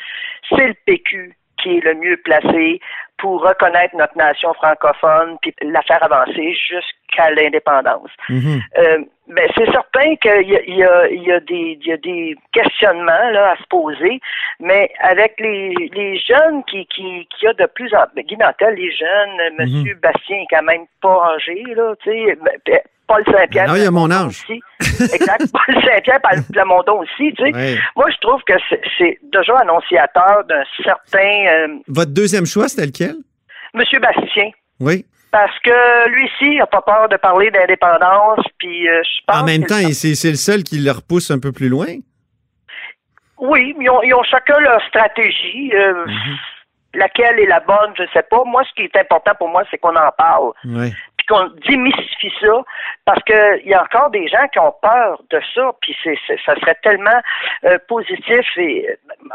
c'est 0.50 0.68
le 0.68 0.74
PQ 0.86 1.36
qui 1.58 1.78
est 1.78 1.84
le 1.84 1.94
mieux 1.94 2.16
placé 2.18 2.80
pour 3.18 3.42
reconnaître 3.42 3.94
notre 3.96 4.16
nation 4.16 4.52
francophone 4.54 5.38
puis 5.42 5.54
la 5.62 5.80
faire 5.82 6.02
avancer 6.02 6.54
jusqu'à 6.54 7.01
l'indépendance. 7.34 8.10
Mm-hmm. 8.28 8.60
euh, 8.78 8.98
ben, 9.28 9.48
c'est 9.56 9.70
certain 9.70 10.16
qu'il 10.16 10.48
y 10.48 10.56
a, 10.84 11.08
y, 11.08 11.14
y, 11.14 11.40
des, 11.46 11.78
il 11.80 11.86
y 11.86 11.92
a 11.92 11.96
des 11.96 12.36
questionnements 12.52 13.30
là, 13.32 13.52
à 13.52 13.56
se 13.56 13.66
poser, 13.68 14.20
mais 14.60 14.90
avec 15.00 15.34
les, 15.38 15.74
les 15.92 16.18
jeunes 16.18 16.62
qui, 16.64 16.86
qui, 16.86 17.26
qui 17.38 17.46
a 17.46 17.54
de 17.54 17.66
plus 17.66 17.94
en 17.94 18.04
plus, 18.12 18.24
Guy 18.24 18.36
Nantel, 18.36 18.74
les 18.74 18.90
jeunes, 18.90 19.40
M. 19.40 19.54
Mhm. 19.58 19.78
Monsieur 19.78 19.98
Bastien 20.02 20.38
est 20.38 20.46
quand 20.50 20.62
même 20.62 20.84
pas 21.00 21.34
âgé, 21.34 21.62
là, 21.74 21.94
tu 22.02 22.10
sais, 22.10 22.36
ben, 22.42 22.52
ben, 22.66 22.80
Paul 23.06 23.24
Saint-Pierre. 23.26 23.68
Non, 23.68 23.76
il 23.76 23.82
y 23.82 23.86
a 23.86 23.90
mon 23.90 24.10
âge. 24.10 24.26
Aussi. 24.26 24.60
exact. 25.14 25.46
Paul 25.52 25.82
Saint-Pierre, 25.82 26.20
Paul 26.22 26.42
Plamondon 26.52 27.00
aussi, 27.00 27.32
tu 27.34 27.44
sais. 27.44 27.54
Ouais. 27.54 27.78
Moi, 27.96 28.10
je 28.10 28.18
trouve 28.18 28.42
que 28.44 28.54
c'est, 28.68 28.80
c'est 28.98 29.18
déjà 29.22 29.58
annonciateur 29.58 30.44
d'un 30.48 30.62
certain... 30.82 31.46
Euh, 31.46 31.68
Votre 31.88 32.12
deuxième 32.12 32.46
choix, 32.46 32.68
c'était 32.68 32.86
lequel? 32.86 33.16
Monsieur 33.74 34.00
Bastien. 34.00 34.50
Oui. 34.80 35.04
Parce 35.32 35.58
que 35.60 36.08
lui 36.10 36.28
ci 36.38 36.44
il 36.52 36.58
n'a 36.58 36.66
pas 36.66 36.82
peur 36.82 37.08
de 37.08 37.16
parler 37.16 37.50
d'indépendance, 37.50 38.44
puis 38.58 38.88
euh, 38.88 39.02
je 39.02 39.20
pense. 39.26 39.40
En 39.42 39.44
même 39.44 39.64
temps, 39.64 39.80
c'est 39.92 40.28
le 40.30 40.36
seul 40.36 40.62
qui 40.62 40.78
le 40.78 40.90
repousse 40.92 41.30
un 41.32 41.40
peu 41.40 41.50
plus 41.52 41.68
loin? 41.68 41.86
Oui, 43.38 43.74
ils 43.80 43.90
ont, 43.90 44.02
ils 44.02 44.14
ont 44.14 44.22
chacun 44.22 44.58
leur 44.60 44.80
stratégie. 44.86 45.72
euh, 45.74 46.06
Laquelle 46.94 47.40
est 47.40 47.46
la 47.46 47.60
bonne, 47.60 47.94
je 47.96 48.02
ne 48.02 48.08
sais 48.12 48.22
pas. 48.30 48.44
Moi, 48.44 48.62
ce 48.68 48.74
qui 48.74 48.82
est 48.82 48.96
important 48.96 49.32
pour 49.38 49.48
moi, 49.48 49.62
c'est 49.70 49.78
qu'on 49.78 49.96
en 49.96 50.10
parle, 50.18 50.52
Oui. 50.66 50.92
puis 51.16 51.26
qu'on 51.26 51.46
démystifie 51.66 52.30
ça, 52.38 52.52
parce 53.06 53.22
que 53.24 53.60
il 53.64 53.68
y 53.70 53.72
a 53.74 53.82
encore 53.82 54.10
des 54.10 54.28
gens 54.28 54.46
qui 54.52 54.58
ont 54.58 54.74
peur 54.82 55.22
de 55.30 55.40
ça, 55.54 55.70
puis 55.80 55.96
c'est, 56.04 56.18
ça 56.44 56.54
serait 56.60 56.76
tellement 56.82 57.18
euh, 57.64 57.78
positif. 57.88 58.46
Et 58.58 58.86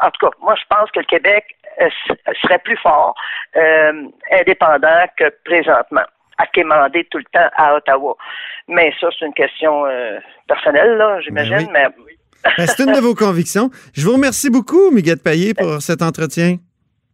en 0.03 0.11
tout 0.11 0.27
cas, 0.29 0.35
moi, 0.39 0.53
je 0.55 0.61
pense 0.69 0.91
que 0.91 0.99
le 0.99 1.05
Québec 1.05 1.45
serait 2.41 2.59
plus 2.59 2.77
fort, 2.77 3.15
euh, 3.55 3.91
indépendant 4.31 5.05
que 5.17 5.25
présentement, 5.45 6.05
à 6.37 6.45
quémander 6.47 7.07
tout 7.11 7.17
le 7.17 7.23
temps 7.33 7.49
à 7.57 7.75
Ottawa. 7.75 8.15
Mais 8.67 8.93
ça, 8.99 9.07
c'est 9.17 9.25
une 9.25 9.33
question 9.33 9.85
euh, 9.85 10.19
personnelle, 10.47 10.97
là, 10.97 11.19
j'imagine. 11.21 11.55
oui. 11.57 11.67
Mais 11.73 11.85
Ben, 12.57 12.65
c'est 12.67 12.83
une 12.83 12.93
de 12.93 12.99
vos 12.99 13.15
convictions. 13.15 13.69
Je 13.93 14.05
vous 14.05 14.13
remercie 14.13 14.49
beaucoup, 14.49 14.91
Miguel 14.91 15.17
Payet, 15.17 15.53
pour 15.53 15.81
cet 15.81 16.01
entretien. 16.01 16.57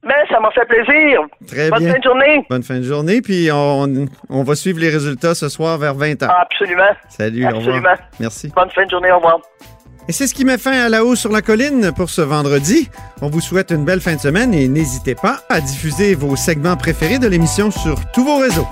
Ben, 0.03 0.15
ça 0.29 0.37
m'a 0.41 0.51
fait 0.51 0.65
plaisir. 0.65 1.21
Très 1.47 1.69
Bonne 1.69 1.79
bien. 1.79 1.93
fin 1.93 1.99
de 1.99 2.03
journée. 2.03 2.45
Bonne 2.49 2.63
fin 2.63 2.77
de 2.79 2.83
journée. 2.83 3.21
Puis 3.21 3.49
on, 3.53 4.05
on 4.29 4.43
va 4.43 4.55
suivre 4.55 4.79
les 4.79 4.89
résultats 4.89 5.33
ce 5.33 5.47
soir 5.47 5.77
vers 5.77 5.95
20h. 5.95 6.27
Absolument. 6.29 6.91
Salut, 7.07 7.45
au 7.45 7.47
Absolument. 7.47 7.75
revoir. 7.77 7.97
Merci. 8.19 8.51
Bonne 8.53 8.69
fin 8.71 8.83
de 8.85 8.89
journée, 8.89 9.11
au 9.11 9.15
revoir. 9.15 9.39
Et 10.07 10.11
c'est 10.11 10.27
ce 10.27 10.33
qui 10.33 10.43
met 10.43 10.57
fin 10.57 10.71
à 10.71 10.89
La 10.89 11.05
Haut 11.05 11.15
sur 11.15 11.31
la 11.31 11.41
Colline 11.41 11.91
pour 11.95 12.09
ce 12.09 12.21
vendredi. 12.21 12.89
On 13.21 13.29
vous 13.29 13.39
souhaite 13.39 13.71
une 13.71 13.85
belle 13.85 14.01
fin 14.01 14.15
de 14.15 14.19
semaine 14.19 14.53
et 14.53 14.67
n'hésitez 14.67 15.15
pas 15.15 15.41
à 15.49 15.61
diffuser 15.61 16.13
vos 16.13 16.35
segments 16.35 16.75
préférés 16.75 17.19
de 17.19 17.27
l'émission 17.27 17.71
sur 17.71 17.99
tous 18.11 18.25
vos 18.25 18.37
réseaux. 18.37 18.67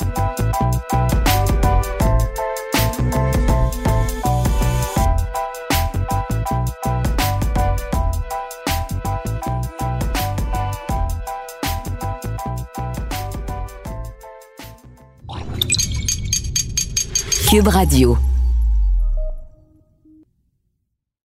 Cube 17.49 17.67
Radio. 17.67 18.30